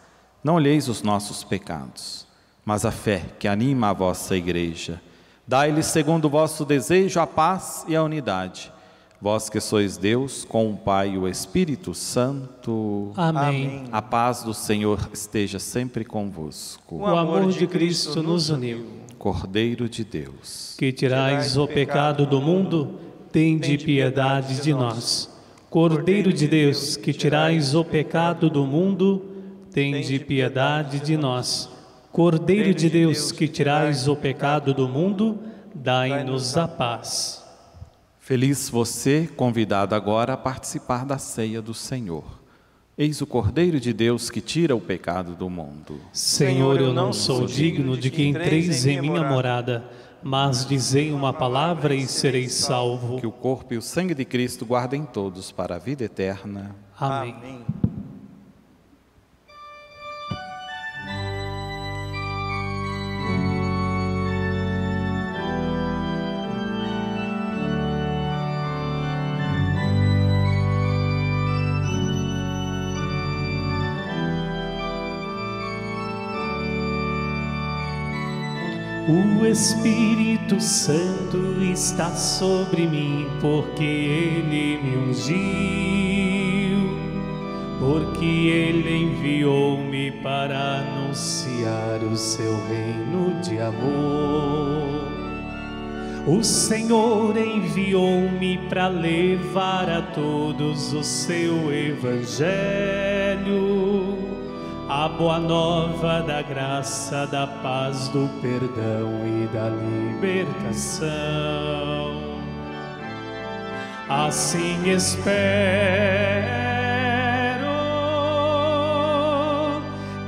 Não 0.43 0.55
olheis 0.57 0.89
os 0.89 1.01
nossos 1.01 1.45
pecados, 1.45 2.27
mas 2.65 2.85
a 2.85 2.91
fé 2.91 3.23
que 3.39 3.49
anima 3.49 3.91
a 3.91 3.93
vossa 3.93 4.37
igreja. 4.37 5.01
Dai-lhes, 5.47 5.87
segundo 5.87 6.25
o 6.25 6.31
vosso 6.31 6.65
desejo, 6.65 7.21
a 7.21 7.27
paz 7.27 7.85
e 7.87 7.95
a 7.95 8.03
unidade. 8.03 8.74
Vós 9.21 9.49
que 9.49 9.61
sois 9.61 9.97
Deus, 9.97 10.45
com 10.45 10.71
o 10.71 10.77
Pai 10.77 11.13
e 11.13 11.19
o 11.19 11.27
Espírito 11.27 11.95
Santo. 11.95 13.13
Amém. 13.17 13.85
A 13.91 14.03
paz 14.03 14.43
do 14.43 14.53
Senhor 14.53 15.09
esteja 15.13 15.59
sempre 15.59 16.05
convosco. 16.05 16.97
O 16.97 17.07
amor 17.07 17.51
de 17.51 17.67
Cristo 17.67 18.23
nos 18.23 18.51
uniu. 18.51 18.87
Cordeiro 19.19 19.89
de 19.89 20.05
Deus. 20.05 20.75
Que 20.79 20.93
tirais 20.93 21.57
o 21.57 21.67
pecado 21.67 22.27
do 22.27 22.41
mundo, 22.41 23.01
tende 23.33 23.79
piedade 23.79 24.61
de 24.61 24.75
nós. 24.75 25.31
Cordeiro 25.71 26.33
de 26.33 26.47
Deus, 26.47 26.97
que 26.97 27.13
tirais 27.13 27.75
o 27.75 27.85
pecado 27.85 28.51
do 28.51 28.67
mundo, 28.67 29.25
tende 29.73 30.19
piedade 30.19 31.01
de 31.01 31.17
nós. 31.17 31.69
Cordeiro 32.13 32.75
de 32.75 32.91
Deus, 32.91 33.33
que 33.33 33.49
tirais 33.49 34.07
o 34.07 34.15
pecado 34.15 34.75
do 34.75 34.87
mundo, 34.87 35.39
dai-nos 35.75 36.57
a 36.57 36.69
paz. 36.69 37.44
Feliz 38.25 38.71
você, 38.71 39.29
convidado 39.37 39.95
agora 39.95 40.33
a 40.33 40.37
participar 40.39 41.05
da 41.05 41.19
ceia 41.19 41.61
do 41.61 41.75
Senhor. 41.75 42.25
Eis 42.97 43.21
o 43.21 43.27
Cordeiro 43.27 43.79
de 43.79 43.93
Deus 43.93 44.31
que 44.31 44.41
tira 44.41 44.75
o 44.75 44.81
pecado 44.81 45.35
do 45.35 45.51
mundo. 45.51 46.01
Senhor, 46.11 46.81
eu 46.81 46.95
não 46.95 47.13
sou 47.13 47.45
digno 47.45 47.99
de 47.99 48.11
que 48.11 48.27
entreis 48.27 48.87
em 48.87 48.99
minha 48.99 49.29
morada, 49.29 49.85
mas 50.23 50.65
dizei 50.65 51.13
uma 51.13 51.35
palavra 51.35 51.95
e 51.95 52.07
serei 52.07 52.49
salvo. 52.49 53.21
Que 53.21 53.27
o 53.27 53.31
corpo 53.31 53.75
e 53.75 53.77
o 53.77 53.83
sangue 53.83 54.15
de 54.15 54.25
Cristo 54.25 54.65
guardem 54.65 55.05
todos 55.05 55.53
para 55.53 55.75
a 55.75 55.79
vida 55.79 56.05
eterna. 56.05 56.75
Amém. 56.99 57.63
O 79.45 79.47
Espírito 79.47 80.59
Santo 80.59 81.63
está 81.63 82.09
sobre 82.13 82.87
mim, 82.87 83.27
porque 83.43 83.85
Ele 83.85 84.79
me 84.83 84.97
ungiu, 84.97 86.89
porque 87.79 88.25
Ele 88.25 89.03
enviou-me 89.03 90.13
para 90.23 90.79
anunciar 90.79 92.03
o 92.11 92.17
seu 92.17 92.57
reino 92.69 93.39
de 93.43 93.61
amor. 93.61 95.13
O 96.27 96.43
Senhor 96.43 97.37
enviou-me 97.37 98.57
para 98.71 98.89
levar 98.89 99.91
a 99.91 100.01
todos 100.01 100.95
o 100.95 101.05
seu 101.05 101.71
evangelho 101.71 102.95
a 104.89 105.09
boa 105.09 105.39
nova 105.39 106.21
da 106.23 106.43
graça, 106.43 107.27
da 107.27 107.47
paz, 107.47 108.09
do 108.09 108.29
perdão 108.41 109.27
e 109.27 109.47
da 109.53 109.71
libertação. 109.71 111.15
Assim 114.09 114.91
espero 114.91 115.25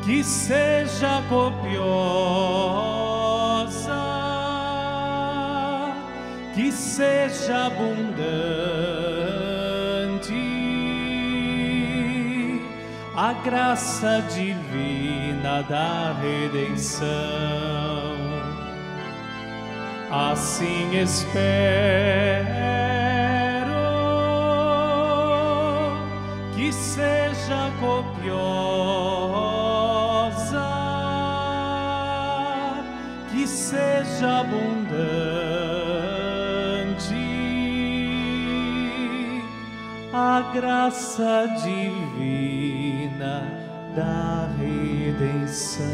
que 0.02 0.24
seja 0.24 1.22
copiosa, 1.28 1.76
que 6.54 6.72
seja 6.72 7.66
abundante 7.66 8.86
a 13.16 13.32
graça 13.32 14.22
divina 14.28 15.62
da 15.62 16.12
redenção. 16.20 17.06
Assim 20.10 20.94
espero 21.00 21.24
que 26.54 26.70
seja 26.70 27.72
copiosa, 27.80 28.36
que 33.30 33.46
seja 33.46 34.40
abundante 34.40 34.76
a 40.12 40.52
graça 40.52 41.48
divina 41.64 42.55
da 43.18 44.48
redenção. 44.58 45.84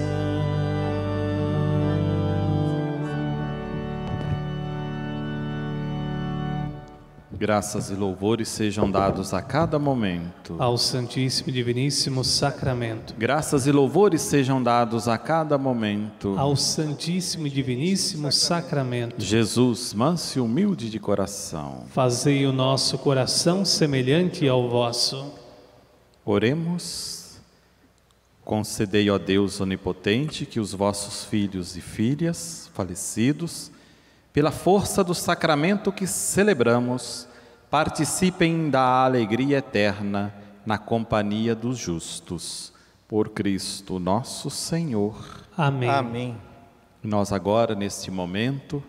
Graças 7.43 7.91
e 7.91 7.95
louvores 7.95 8.49
sejam 8.49 8.89
dados 8.89 9.35
a 9.35 9.43
cada 9.43 9.77
momento. 9.77 10.55
Ao 10.61 10.79
Santíssimo 10.79 11.49
e 11.49 11.53
Diviníssimo 11.53 12.23
Sacramento. 12.23 13.15
Graças 13.19 13.67
e 13.67 13.73
louvores 13.73 14.23
sejam 14.23 14.63
dados 14.63 15.09
a 15.09 15.19
cada 15.19 15.59
momento. 15.59 16.37
Ao 16.39 16.55
Santíssimo 16.55 17.49
e 17.49 17.51
Diviníssimo 17.51 18.31
Sacramento. 18.31 19.17
Jesus, 19.19 19.93
manso 19.93 20.39
e 20.39 20.41
humilde 20.41 20.89
de 20.89 21.01
coração. 21.01 21.85
Fazei 21.89 22.47
o 22.47 22.53
nosso 22.53 22.97
coração 22.99 23.65
semelhante 23.65 24.47
ao 24.47 24.69
vosso. 24.69 25.33
Oremos. 26.25 27.12
Concedei, 28.53 29.09
ó 29.09 29.17
Deus 29.17 29.63
onipotente, 29.63 30.45
que 30.45 30.61
os 30.61 30.75
vossos 30.75 31.25
filhos 31.25 31.75
e 31.75 31.81
filhas 31.81 32.71
falecidos, 32.75 33.73
pela 34.31 34.53
força 34.53 35.03
do 35.03 35.15
sacramento 35.15 35.91
que 35.91 36.07
celebramos, 36.07 37.27
participem 37.71 38.69
da 38.69 39.07
alegria 39.07 39.57
eterna 39.57 40.35
na 40.67 40.77
companhia 40.77 41.55
dos 41.55 41.79
justos. 41.79 42.75
Por 43.09 43.31
Cristo 43.31 43.99
nosso 43.99 44.51
Senhor. 44.51 45.47
Amém. 45.57 45.89
Amém. 45.89 46.37
Nós 47.03 47.33
agora, 47.33 47.75
neste 47.75 48.11
momento, 48.11 48.83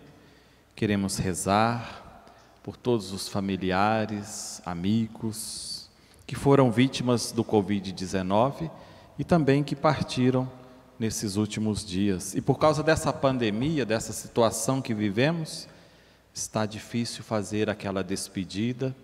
queremos 0.76 1.16
rezar 1.16 2.26
por 2.62 2.76
todos 2.76 3.14
os 3.14 3.30
familiares, 3.30 4.62
amigos 4.66 5.90
que 6.28 6.36
foram 6.36 6.70
vítimas 6.70 7.32
do 7.32 7.46
Covid-19 7.46 8.70
e 9.18 9.24
também 9.24 9.64
que 9.64 9.76
partiram 9.76 10.50
nesses 10.98 11.36
últimos 11.36 11.86
dias. 11.86 12.34
E 12.34 12.42
por 12.42 12.58
causa 12.58 12.82
dessa 12.82 13.12
pandemia, 13.12 13.86
dessa 13.86 14.14
situação 14.14 14.82
que 14.82 14.94
vivemos, 14.94 15.68
está 16.34 16.66
difícil 16.66 17.24
fazer 17.24 17.70
aquela 17.70 18.04
despedida. 18.04 18.96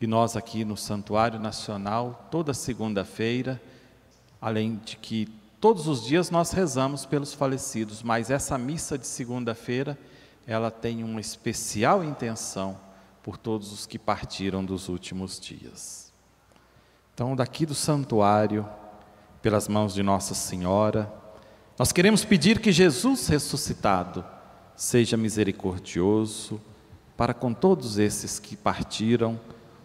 E 0.00 0.06
nós 0.06 0.36
aqui 0.36 0.64
no 0.64 0.76
Santuário 0.76 1.38
Nacional, 1.38 2.28
toda 2.30 2.54
segunda-feira, 2.54 3.60
além 4.40 4.76
de 4.76 4.96
que 4.96 5.26
todos 5.60 5.86
os 5.88 6.04
dias 6.04 6.30
nós 6.30 6.52
rezamos 6.52 7.04
pelos 7.06 7.32
falecidos, 7.32 8.02
mas 8.02 8.30
essa 8.30 8.56
missa 8.58 8.98
de 8.98 9.06
segunda-feira, 9.06 9.98
ela 10.46 10.70
tem 10.70 11.02
uma 11.02 11.20
especial 11.20 12.04
intenção 12.04 12.78
por 13.22 13.36
todos 13.36 13.72
os 13.72 13.86
que 13.86 13.98
partiram 13.98 14.64
dos 14.64 14.88
últimos 14.88 15.40
dias. 15.40 16.12
Então, 17.12 17.34
daqui 17.34 17.66
do 17.66 17.74
santuário, 17.74 18.68
pelas 19.46 19.68
mãos 19.68 19.94
de 19.94 20.02
Nossa 20.02 20.34
Senhora. 20.34 21.08
Nós 21.78 21.92
queremos 21.92 22.24
pedir 22.24 22.58
que 22.58 22.72
Jesus 22.72 23.28
ressuscitado 23.28 24.24
seja 24.74 25.16
misericordioso 25.16 26.60
para 27.16 27.32
com 27.32 27.54
todos 27.54 27.96
esses 27.96 28.40
que 28.40 28.56
partiram, 28.56 29.38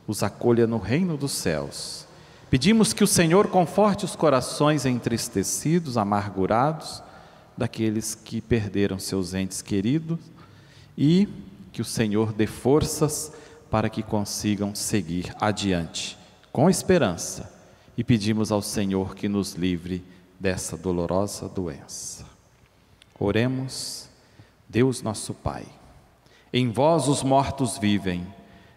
os 0.07 0.23
acolha 0.23 0.65
no 0.65 0.79
reino 0.79 1.15
dos 1.15 1.33
céus. 1.33 2.07
Pedimos 2.49 2.91
que 2.91 3.03
o 3.03 3.07
Senhor 3.07 3.49
conforte 3.49 4.03
os 4.03 4.15
corações 4.15 4.83
entristecidos, 4.83 5.95
amargurados, 5.95 7.03
daqueles 7.55 8.15
que 8.15 8.41
perderam 8.41 8.97
seus 8.97 9.35
entes 9.35 9.61
queridos 9.61 10.17
e 10.97 11.29
que 11.71 11.83
o 11.83 11.85
Senhor 11.85 12.33
dê 12.33 12.47
forças 12.47 13.31
para 13.69 13.91
que 13.91 14.01
consigam 14.01 14.73
seguir 14.73 15.31
adiante, 15.39 16.17
com 16.51 16.67
esperança 16.67 17.60
e 18.01 18.03
pedimos 18.03 18.51
ao 18.51 18.63
Senhor 18.63 19.13
que 19.13 19.29
nos 19.29 19.53
livre 19.53 20.03
dessa 20.39 20.75
dolorosa 20.75 21.47
doença. 21.47 22.25
Oremos, 23.19 24.09
Deus 24.67 25.03
nosso 25.03 25.35
Pai, 25.35 25.67
em 26.51 26.71
vós 26.71 27.07
os 27.07 27.21
mortos 27.21 27.77
vivem 27.77 28.25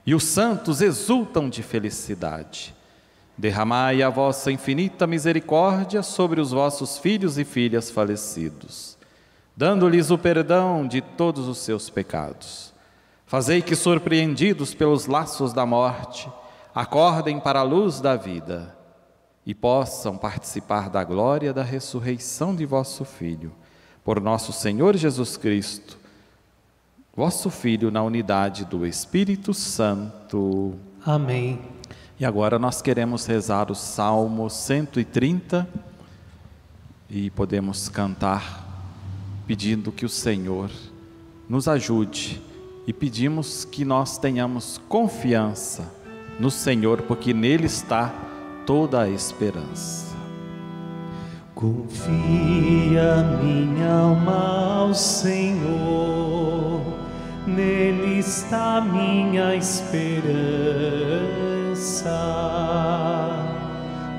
e 0.05 0.15
os 0.15 0.25
santos 0.25 0.83
exultam 0.83 1.49
de 1.49 1.63
felicidade. 1.63 2.75
Derramai 3.35 4.03
a 4.03 4.11
vossa 4.11 4.53
infinita 4.53 5.07
misericórdia 5.07 6.03
sobre 6.03 6.39
os 6.39 6.51
vossos 6.51 6.99
filhos 6.99 7.39
e 7.39 7.47
filhas 7.47 7.91
falecidos, 7.91 8.99
dando-lhes 9.57 10.11
o 10.11 10.19
perdão 10.19 10.87
de 10.87 11.01
todos 11.01 11.49
os 11.49 11.57
seus 11.57 11.89
pecados. 11.89 12.75
Fazei 13.25 13.63
que, 13.63 13.75
surpreendidos 13.75 14.75
pelos 14.75 15.07
laços 15.07 15.55
da 15.55 15.65
morte, 15.65 16.29
acordem 16.75 17.41
para 17.41 17.61
a 17.61 17.63
luz 17.63 18.03
da 18.03 18.17
vida 18.17 18.74
e 19.47 19.55
possam 19.55 20.17
participar 20.17 20.89
da 20.89 21.05
glória 21.05 21.53
da 21.53 21.63
ressurreição 21.63 22.55
de 22.55 22.65
vosso 22.65 23.05
Filho, 23.05 23.53
por 24.03 24.21
nosso 24.21 24.53
Senhor 24.53 24.97
Jesus 24.97 25.37
Cristo, 25.37 25.99
vosso 27.15 27.51
Filho, 27.51 27.91
na 27.91 28.03
unidade 28.03 28.65
do 28.65 28.87
Espírito 28.87 29.53
Santo. 29.53 30.75
Amém. 31.05 31.61
E 32.19 32.25
agora 32.25 32.59
nós 32.59 32.81
queremos 32.81 33.27
rezar 33.27 33.71
o 33.71 33.75
Salmo 33.75 34.49
130 34.49 35.69
e 37.11 37.31
podemos 37.31 37.89
cantar 37.89 38.65
pedindo 39.47 39.93
que 39.93 40.07
o 40.07 40.09
Senhor 40.09 40.71
nos 41.49 41.69
ajude 41.69 42.41
e 42.87 42.93
pedimos 42.93 43.65
que 43.65 43.85
nós 43.85 44.17
tenhamos 44.19 44.81
confiança 44.89 45.93
no 46.39 46.51
Senhor, 46.51 47.03
porque 47.03 47.33
nele 47.33 47.67
está 47.67 48.13
toda 48.67 49.03
a 49.03 49.09
esperança. 49.09 50.15
Confia 51.55 53.23
minha 53.43 53.93
alma 53.93 54.81
ao 54.81 54.95
Senhor, 54.95 56.81
nele 57.47 58.19
está 58.19 58.81
minha 58.81 59.55
esperança. 59.55 60.25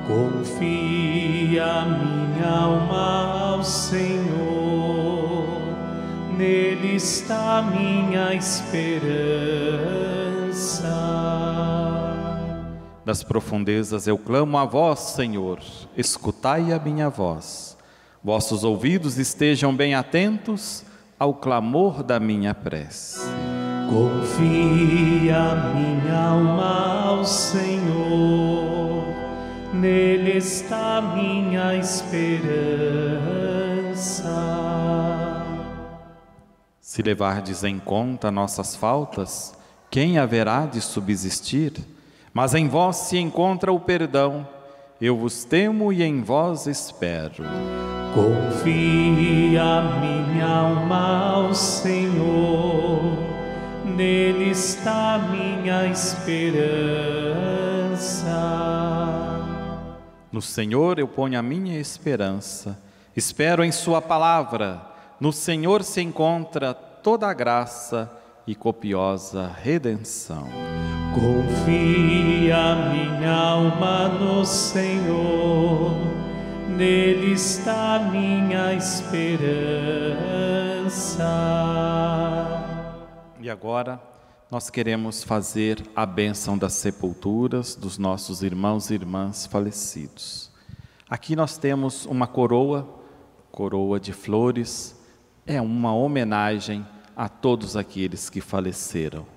Confia 0.08 1.86
minha 1.86 2.50
alma 2.50 3.56
ao 3.56 3.64
Senhor, 3.64 5.46
nele 6.38 6.96
está 6.96 7.62
minha 7.64 8.34
esperança. 8.34 10.05
Das 13.06 13.22
profundezas 13.22 14.08
eu 14.08 14.18
clamo 14.18 14.58
a 14.58 14.66
vós, 14.66 14.99
Senhor, 14.99 15.60
escutai 15.95 16.74
a 16.74 16.80
minha 16.80 17.08
voz. 17.08 17.78
Vossos 18.24 18.64
ouvidos 18.64 19.20
estejam 19.20 19.76
bem 19.76 19.93
atentos 19.93 20.84
ao 21.20 21.36
clamor 21.36 22.01
da 22.01 22.20
minha 22.20 22.56
prece. 22.56 23.20
Confia 23.88 25.53
minha 25.76 26.20
alma 26.20 27.10
ao 27.10 27.24
Senhor, 27.24 29.03
nele 29.72 30.38
está 30.39 30.99
minha 30.99 31.76
esperança. 31.76 32.26
Se 36.82 37.03
levardes 37.03 37.64
em 37.64 37.78
conta 37.78 38.32
nossas 38.32 38.76
faltas, 38.76 39.53
quem 39.91 40.18
haverá 40.18 40.66
de 40.66 40.82
subsistir? 40.82 41.95
Mas 42.36 42.53
em 42.53 42.67
vós 42.67 42.97
se 42.97 43.17
encontra 43.17 43.71
o 43.71 43.79
perdão. 43.79 44.45
Eu 44.99 45.15
vos 45.15 45.45
temo 45.45 45.93
e 45.93 46.03
em 46.03 46.21
vós 46.21 46.67
espero. 46.67 47.45
Confia 48.13 49.81
minha 50.01 50.45
alma 50.45 51.31
ao 51.31 51.53
Senhor, 51.53 53.17
nele 53.86 54.51
está 54.51 55.17
minha 55.17 55.88
esperança. 55.88 56.65
No 60.29 60.41
Senhor 60.41 60.99
eu 60.99 61.07
ponho 61.07 61.39
a 61.39 61.41
minha 61.41 61.79
esperança, 61.79 62.77
espero 63.15 63.63
em 63.63 63.71
Sua 63.71 64.01
palavra. 64.01 64.81
No 65.21 65.31
Senhor 65.31 65.86
se 65.86 66.01
encontra 66.01 66.73
toda 66.73 67.29
a 67.29 67.33
graça 67.33 68.11
e 68.45 68.53
copiosa 68.53 69.49
redenção. 69.63 70.49
Confia 71.16 72.76
minha 72.91 73.32
alma 73.32 74.09
no 74.09 74.45
Senhor, 74.45 75.95
nele 76.68 77.32
está 77.32 77.99
minha 78.11 78.74
esperança. 78.74 79.55
E 83.39 83.49
agora 83.49 83.97
nós 84.51 84.70
queremos 84.70 85.24
fazer 85.24 85.82
a 85.95 86.05
bênção 86.05 86.57
das 86.57 86.74
sepulturas 86.74 87.76
dos 87.76 87.97
nossos 87.97 88.43
irmãos 88.43 88.89
e 88.89 88.95
irmãs 88.95 89.45
falecidos. 89.45 90.51
Aqui 91.09 91.34
nós 91.34 91.57
temos 91.57 92.05
uma 92.05 92.28
coroa, 92.28 92.89
coroa 93.53 94.01
de 94.01 94.11
flores, 94.11 95.01
é 95.47 95.61
uma 95.61 95.95
homenagem 95.95 96.86
a 97.16 97.30
todos 97.30 97.78
aqueles 97.78 98.30
que 98.30 98.41
faleceram. 98.41 99.34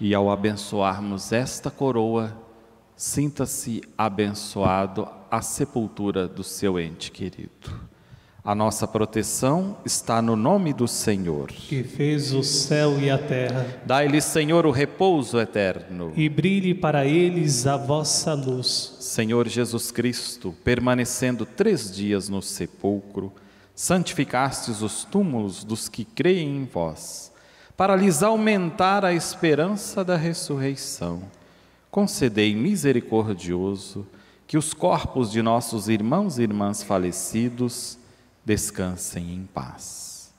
E 0.00 0.14
ao 0.14 0.30
abençoarmos 0.30 1.32
esta 1.32 1.70
coroa, 1.70 2.36
sinta-se 2.96 3.82
abençoado 3.96 5.08
a 5.30 5.42
sepultura 5.42 6.28
do 6.28 6.44
seu 6.44 6.78
ente 6.78 7.10
querido. 7.10 7.88
A 8.44 8.54
nossa 8.54 8.88
proteção 8.88 9.76
está 9.84 10.22
no 10.22 10.34
nome 10.34 10.72
do 10.72 10.88
Senhor. 10.88 11.48
Que 11.48 11.82
fez 11.82 12.32
o 12.32 12.42
céu 12.42 12.98
e 12.98 13.10
a 13.10 13.18
terra. 13.18 13.66
Dai-lhe, 13.84 14.22
Senhor, 14.22 14.64
o 14.64 14.70
repouso 14.70 15.38
eterno. 15.38 16.12
E 16.16 16.28
brilhe 16.28 16.74
para 16.74 17.04
eles 17.04 17.66
a 17.66 17.76
vossa 17.76 18.32
luz. 18.32 18.96
Senhor 19.00 19.46
Jesus 19.48 19.90
Cristo, 19.90 20.54
permanecendo 20.64 21.44
três 21.44 21.94
dias 21.94 22.28
no 22.28 22.40
sepulcro, 22.40 23.32
santificastes 23.74 24.80
os 24.80 25.04
túmulos 25.04 25.62
dos 25.62 25.88
que 25.88 26.04
creem 26.04 26.56
em 26.56 26.64
vós, 26.64 27.27
para 27.78 27.94
lhes 27.94 28.24
aumentar 28.24 29.04
a 29.04 29.12
esperança 29.12 30.04
da 30.04 30.16
ressurreição. 30.16 31.22
Concedei 31.92 32.52
misericordioso 32.52 34.04
que 34.48 34.58
os 34.58 34.74
corpos 34.74 35.30
de 35.30 35.40
nossos 35.40 35.88
irmãos 35.88 36.40
e 36.40 36.42
irmãs 36.42 36.82
falecidos 36.82 37.96
descansem 38.44 39.32
em 39.32 39.44
paz. 39.44 40.34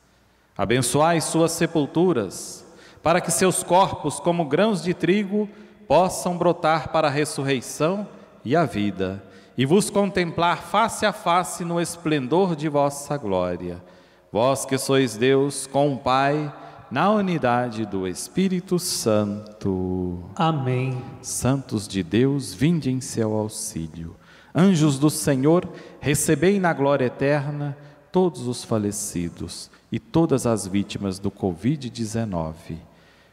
Abençoai 0.58 1.22
suas 1.22 1.54
sepulturas, 1.54 2.66
para 3.02 3.22
que 3.22 3.32
seus 3.32 3.64
corpos, 3.64 4.20
como 4.20 4.44
grãos 4.44 4.84
de 4.84 4.94
trigo, 4.94 5.48
possam 5.88 6.38
brotar 6.38 6.90
para 6.90 7.08
a 7.08 7.12
ressurreição 7.12 8.06
e 8.44 8.54
a 8.54 8.66
vida, 8.66 9.24
e 9.58 9.66
vos 9.66 9.90
contemplar 9.90 10.64
face 10.64 11.06
a 11.06 11.14
face 11.14 11.64
no 11.64 11.80
esplendor 11.80 12.54
de 12.54 12.68
vossa 12.68 13.16
glória. 13.16 13.82
Vós 14.30 14.66
que 14.66 14.78
sois 14.78 15.16
Deus 15.16 15.66
com 15.68 15.94
o 15.94 15.98
Pai, 15.98 16.54
na 16.92 17.12
unidade 17.12 17.86
do 17.86 18.08
Espírito 18.08 18.80
Santo. 18.80 20.24
Amém. 20.36 21.02
Santos 21.22 21.88
de 21.88 22.02
Deus, 22.02 22.54
vinde 22.54 22.90
em 22.90 23.00
seu 23.00 23.34
auxílio. 23.34 24.16
Anjos 24.54 24.98
do 24.98 25.10
Senhor, 25.10 25.70
recebei 26.00 26.60
na 26.60 26.74
glória 26.74 27.06
eterna 27.06 27.78
todos 28.12 28.48
os 28.48 28.64
falecidos 28.64 29.70
e 29.92 30.00
todas 30.00 30.48
as 30.48 30.66
vítimas 30.66 31.20
do 31.20 31.30
Covid-19. 31.30 32.54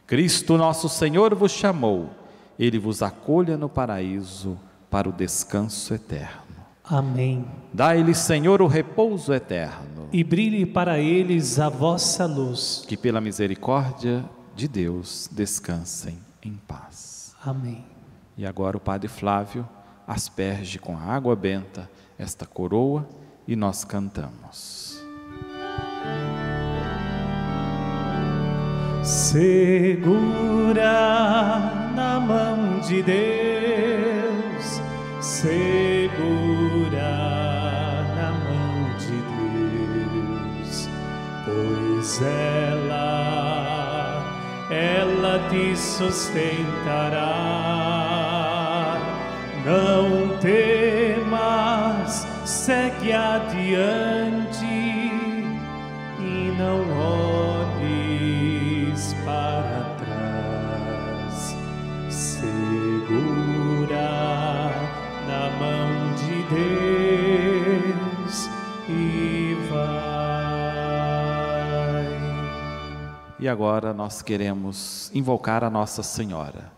Cristo 0.07 0.59
nosso 0.59 0.89
Senhor 0.89 1.35
vos 1.35 1.53
chamou, 1.53 2.11
ele 2.59 2.79
vos 2.79 3.03
acolha 3.03 3.57
no 3.57 3.69
paraíso 3.69 4.59
para 4.91 5.09
o 5.09 5.13
descanso 5.13 5.95
eterno. 5.95 6.47
Amém. 6.85 7.45
Dai-lhe, 7.73 8.15
Senhor, 8.15 8.63
o 8.63 8.67
repouso 8.67 9.33
eterno. 9.35 9.96
E 10.17 10.25
brilhe 10.25 10.64
para 10.64 10.99
eles 10.99 11.59
a 11.59 11.69
vossa 11.69 12.25
luz. 12.25 12.83
Que 12.89 12.97
pela 12.97 13.21
misericórdia 13.21 14.25
de 14.55 14.67
Deus 14.67 15.29
descansem 15.31 16.19
em 16.43 16.55
paz. 16.55 17.35
Amém. 17.45 17.85
E 18.35 18.47
agora 18.47 18.79
o 18.79 18.81
Padre 18.81 19.09
Flávio 19.09 19.69
asperge 20.09 20.79
com 20.79 20.97
a 20.97 21.03
água 21.03 21.37
benta 21.37 21.91
esta 22.19 22.47
coroa 22.47 23.07
e 23.47 23.55
nós 23.55 23.85
cantamos. 23.85 25.05
Segura 29.03 30.83
na 31.95 32.19
mão 32.19 32.81
de 32.81 33.03
Deus, 33.03 34.81
segura 35.21 36.56
ela, 42.23 43.75
ela 44.71 45.39
te 45.49 45.77
sustentará. 45.77 47.23
Não 49.64 50.37
temas, 50.39 52.27
segue 52.45 53.12
adiante 53.12 54.26
E 73.47 73.49
agora 73.49 73.95
nós 73.95 74.23
queremos 74.23 75.09
invocar 75.15 75.63
a 75.63 75.71
Nossa 75.71 76.03
Senhora, 76.03 76.73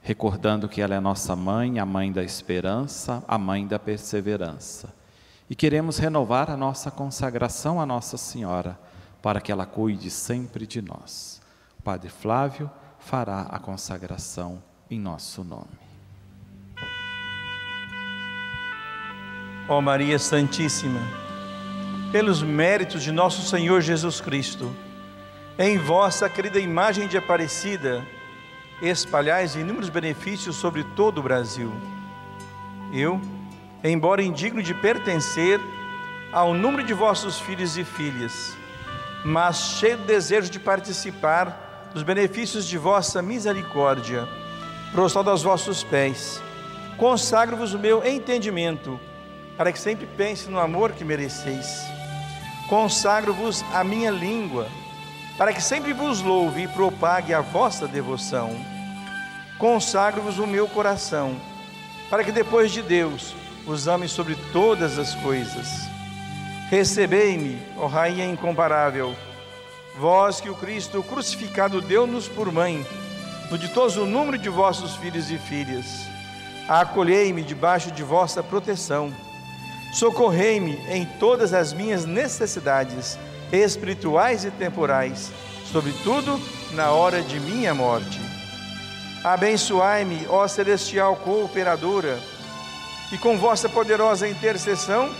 recordando 0.00 0.68
que 0.68 0.82
ela 0.82 0.96
é 0.96 0.98
nossa 0.98 1.36
mãe, 1.36 1.78
a 1.78 1.86
mãe 1.86 2.10
da 2.10 2.24
esperança, 2.24 3.22
a 3.28 3.38
mãe 3.38 3.64
da 3.64 3.78
perseverança. 3.78 4.92
E 5.48 5.54
queremos 5.54 5.98
renovar 5.98 6.50
a 6.50 6.56
nossa 6.56 6.90
consagração 6.90 7.80
à 7.80 7.86
Nossa 7.86 8.16
Senhora, 8.16 8.76
para 9.22 9.40
que 9.40 9.52
ela 9.52 9.64
cuide 9.64 10.10
sempre 10.10 10.66
de 10.66 10.82
nós. 10.82 11.40
O 11.78 11.82
Padre 11.84 12.10
Flávio 12.10 12.68
fará 12.98 13.42
a 13.42 13.60
consagração 13.60 14.60
em 14.90 14.98
nosso 14.98 15.44
nome. 15.44 15.78
Ó 19.68 19.80
Maria 19.80 20.18
Santíssima, 20.18 20.98
pelos 22.10 22.42
méritos 22.42 23.04
de 23.04 23.12
nosso 23.12 23.48
Senhor 23.48 23.80
Jesus 23.80 24.20
Cristo, 24.20 24.68
em 25.62 25.78
vossa 25.78 26.28
querida 26.28 26.58
imagem 26.58 27.06
de 27.06 27.16
Aparecida, 27.16 28.04
espalhais 28.82 29.54
inúmeros 29.54 29.88
benefícios 29.88 30.56
sobre 30.56 30.82
todo 30.82 31.18
o 31.18 31.22
Brasil. 31.22 31.72
Eu, 32.92 33.20
embora 33.84 34.24
indigno 34.24 34.60
de 34.60 34.74
pertencer 34.74 35.60
ao 36.32 36.52
número 36.52 36.82
de 36.82 36.92
vossos 36.92 37.38
filhos 37.38 37.78
e 37.78 37.84
filhas, 37.84 38.56
mas 39.24 39.78
cheio 39.78 39.98
de 39.98 40.02
desejo 40.02 40.50
de 40.50 40.58
participar 40.58 41.90
dos 41.94 42.02
benefícios 42.02 42.66
de 42.66 42.76
vossa 42.76 43.22
misericórdia, 43.22 44.26
prostrado 44.90 45.30
aos 45.30 45.44
vossos 45.44 45.84
pés, 45.84 46.42
consagro-vos 46.96 47.72
o 47.72 47.78
meu 47.78 48.04
entendimento, 48.04 48.98
para 49.56 49.70
que 49.70 49.78
sempre 49.78 50.08
pense 50.16 50.50
no 50.50 50.58
amor 50.58 50.90
que 50.90 51.04
mereceis. 51.04 51.84
Consagro-vos 52.68 53.64
a 53.72 53.84
minha 53.84 54.10
língua, 54.10 54.66
para 55.36 55.52
que 55.52 55.62
sempre 55.62 55.92
vos 55.92 56.20
louve 56.20 56.62
e 56.62 56.68
propague 56.68 57.32
a 57.32 57.40
vossa 57.40 57.88
devoção. 57.88 58.54
Consagro-vos 59.58 60.38
o 60.38 60.46
meu 60.46 60.68
coração, 60.68 61.36
para 62.10 62.22
que 62.24 62.32
depois 62.32 62.70
de 62.70 62.82
Deus 62.82 63.34
os 63.66 63.86
ame 63.86 64.08
sobre 64.08 64.36
todas 64.52 64.98
as 64.98 65.14
coisas. 65.16 65.68
Recebei-me, 66.68 67.60
ó 67.76 67.86
Rainha 67.86 68.26
incomparável, 68.26 69.14
vós 69.96 70.40
que 70.40 70.50
o 70.50 70.54
Cristo 70.54 71.02
crucificado 71.02 71.80
deu-nos 71.80 72.28
por 72.28 72.50
mãe, 72.50 72.84
no 73.50 73.58
ditoso 73.58 74.06
número 74.06 74.38
de 74.38 74.48
vossos 74.48 74.96
filhos 74.96 75.30
e 75.30 75.38
filhas. 75.38 76.06
Acolhei-me 76.68 77.42
debaixo 77.42 77.90
de 77.90 78.02
vossa 78.02 78.42
proteção. 78.42 79.12
Socorrei-me 79.92 80.76
em 80.88 81.04
todas 81.04 81.52
as 81.52 81.72
minhas 81.72 82.06
necessidades 82.06 83.18
espirituais 83.52 84.44
e 84.44 84.50
temporais, 84.50 85.30
sobretudo 85.70 86.40
na 86.72 86.90
hora 86.90 87.22
de 87.22 87.38
minha 87.38 87.74
morte. 87.74 88.20
Abençoai-me, 89.22 90.26
ó 90.28 90.48
celestial 90.48 91.16
cooperadora, 91.16 92.18
e 93.12 93.18
com 93.18 93.36
vossa 93.36 93.68
poderosa 93.68 94.26
intercessão, 94.26 95.14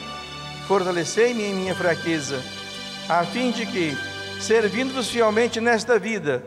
fortalecei-me 0.67 1.43
em 1.45 1.55
minha 1.55 1.75
fraqueza, 1.75 2.43
a 3.09 3.23
fim 3.25 3.51
de 3.51 3.67
que, 3.67 3.97
servindo-vos 4.41 5.11
fielmente 5.11 5.61
nesta 5.61 5.99
vida, 5.99 6.43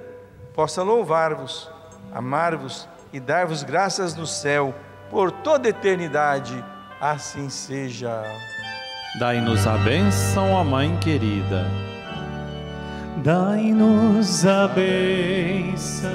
possa 0.56 0.82
louvar-vos, 0.82 1.70
amar-vos 2.12 2.88
e 3.14 3.20
dar-vos 3.20 3.62
graças 3.62 4.16
no 4.16 4.26
céu 4.26 4.74
por 5.10 5.32
toda 5.32 5.70
eternidade. 5.70 6.64
Assim 7.00 7.50
seja. 7.50 8.24
Dai-nos 9.18 9.66
a 9.66 9.78
bênção, 9.78 10.52
ó 10.52 10.62
Mãe 10.62 10.98
querida. 10.98 11.66
Dai-nos 13.24 14.46
a 14.46 14.68
bênção, 14.68 16.12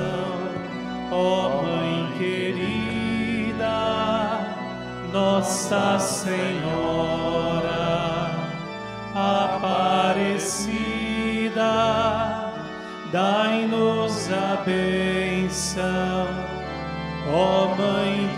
ó 1.11 1.62
Mãe 1.62 2.12
querida, 2.18 3.64
Nossa 5.11 5.98
Senhora 5.98 7.70
Aparecida. 9.14 10.61
Dai-nos 13.11 14.30
a 14.30 14.62
bênção, 14.66 16.28
ó 17.32 17.74
Mãe 17.76 18.30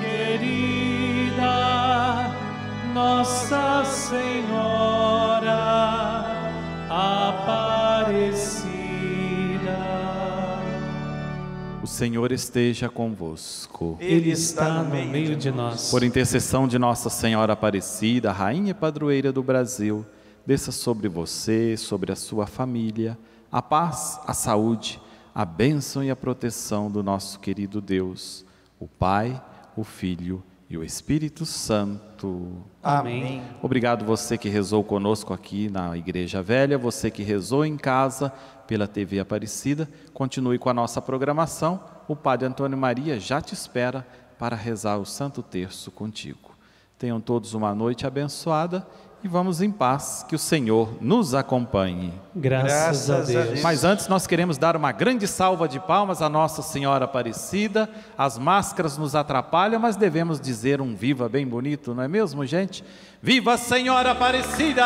Senhor 11.92 12.32
esteja 12.32 12.88
convosco. 12.88 13.98
Ele 14.00 14.30
está 14.30 14.82
no 14.82 14.88
meio 14.88 15.36
de 15.36 15.50
nós. 15.50 15.90
Por 15.90 16.02
intercessão 16.02 16.66
de 16.66 16.78
Nossa 16.78 17.10
Senhora 17.10 17.52
Aparecida, 17.52 18.32
Rainha 18.32 18.70
e 18.70 18.74
Padroeira 18.74 19.30
do 19.30 19.42
Brasil, 19.42 20.04
desça 20.46 20.72
sobre 20.72 21.06
você, 21.06 21.76
sobre 21.76 22.10
a 22.10 22.16
sua 22.16 22.46
família, 22.46 23.18
a 23.50 23.60
paz, 23.60 24.18
a 24.26 24.32
saúde, 24.32 24.98
a 25.34 25.44
bênção 25.44 26.02
e 26.02 26.10
a 26.10 26.16
proteção 26.16 26.90
do 26.90 27.02
nosso 27.02 27.38
querido 27.38 27.78
Deus, 27.78 28.42
o 28.80 28.88
Pai, 28.88 29.40
o 29.76 29.84
Filho 29.84 30.42
e 30.72 30.78
o 30.78 30.82
Espírito 30.82 31.44
Santo. 31.44 32.64
Amém. 32.82 33.42
Obrigado 33.60 34.06
você 34.06 34.38
que 34.38 34.48
rezou 34.48 34.82
conosco 34.82 35.34
aqui 35.34 35.68
na 35.68 35.94
Igreja 35.98 36.42
Velha, 36.42 36.78
você 36.78 37.10
que 37.10 37.22
rezou 37.22 37.62
em 37.62 37.76
casa 37.76 38.30
pela 38.66 38.88
TV 38.88 39.20
Aparecida. 39.20 39.86
Continue 40.14 40.58
com 40.58 40.70
a 40.70 40.74
nossa 40.74 41.02
programação. 41.02 41.84
O 42.08 42.16
Padre 42.16 42.46
Antônio 42.46 42.78
Maria 42.78 43.20
já 43.20 43.38
te 43.38 43.52
espera 43.52 44.06
para 44.38 44.56
rezar 44.56 44.96
o 44.96 45.04
Santo 45.04 45.42
Terço 45.42 45.90
contigo. 45.90 46.56
Tenham 46.98 47.20
todos 47.20 47.52
uma 47.52 47.74
noite 47.74 48.06
abençoada 48.06 48.86
e 49.24 49.28
vamos 49.28 49.62
em 49.62 49.70
paz, 49.70 50.24
que 50.28 50.34
o 50.34 50.38
Senhor 50.38 50.96
nos 51.00 51.34
acompanhe. 51.34 52.12
Graças, 52.34 52.70
a, 52.70 52.74
Graças 52.74 53.10
a 53.10 53.20
Deus. 53.20 53.48
Deus. 53.50 53.62
Mas 53.62 53.84
antes 53.84 54.08
nós 54.08 54.26
queremos 54.26 54.58
dar 54.58 54.76
uma 54.76 54.90
grande 54.90 55.28
salva 55.28 55.68
de 55.68 55.78
palmas 55.78 56.20
à 56.20 56.28
Nossa 56.28 56.60
Senhora 56.60 57.04
Aparecida. 57.04 57.88
As 58.18 58.36
máscaras 58.36 58.98
nos 58.98 59.14
atrapalham, 59.14 59.78
mas 59.78 59.94
devemos 59.94 60.40
dizer 60.40 60.80
um 60.80 60.94
viva 60.94 61.28
bem 61.28 61.46
bonito, 61.46 61.94
não 61.94 62.02
é 62.02 62.08
mesmo, 62.08 62.44
gente? 62.44 62.82
Viva 63.22 63.56
Senhora 63.56 64.10
Aparecida! 64.10 64.82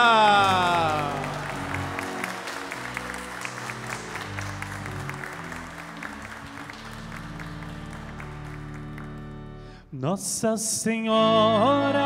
Nossa 10.00 10.56
Senhora, 10.58 12.02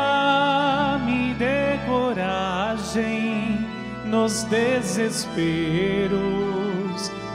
me 1.05 1.33
dê 1.33 1.77
coragem 1.85 3.59
nos 4.05 4.43
desesperos 4.43 5.41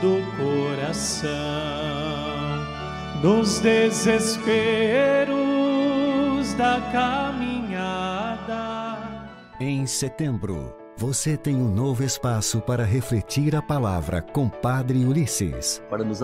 do 0.01 0.23
coração, 0.35 1.29
nos 3.21 3.59
desesperos 3.59 4.47
da 6.55 6.81
caminhada. 6.91 8.47
Em 9.59 9.85
setembro, 9.85 10.75
você 10.99 11.37
tem 11.37 11.55
um 11.55 11.69
novo 11.71 12.03
espaço 12.03 12.59
para 12.59 12.83
refletir 12.83 13.55
a 13.55 13.61
palavra 13.61 14.19
com 14.19 14.49
Padre 14.49 15.05
Ulisses. 15.05 15.79
para 15.91 16.03
nos 16.03 16.15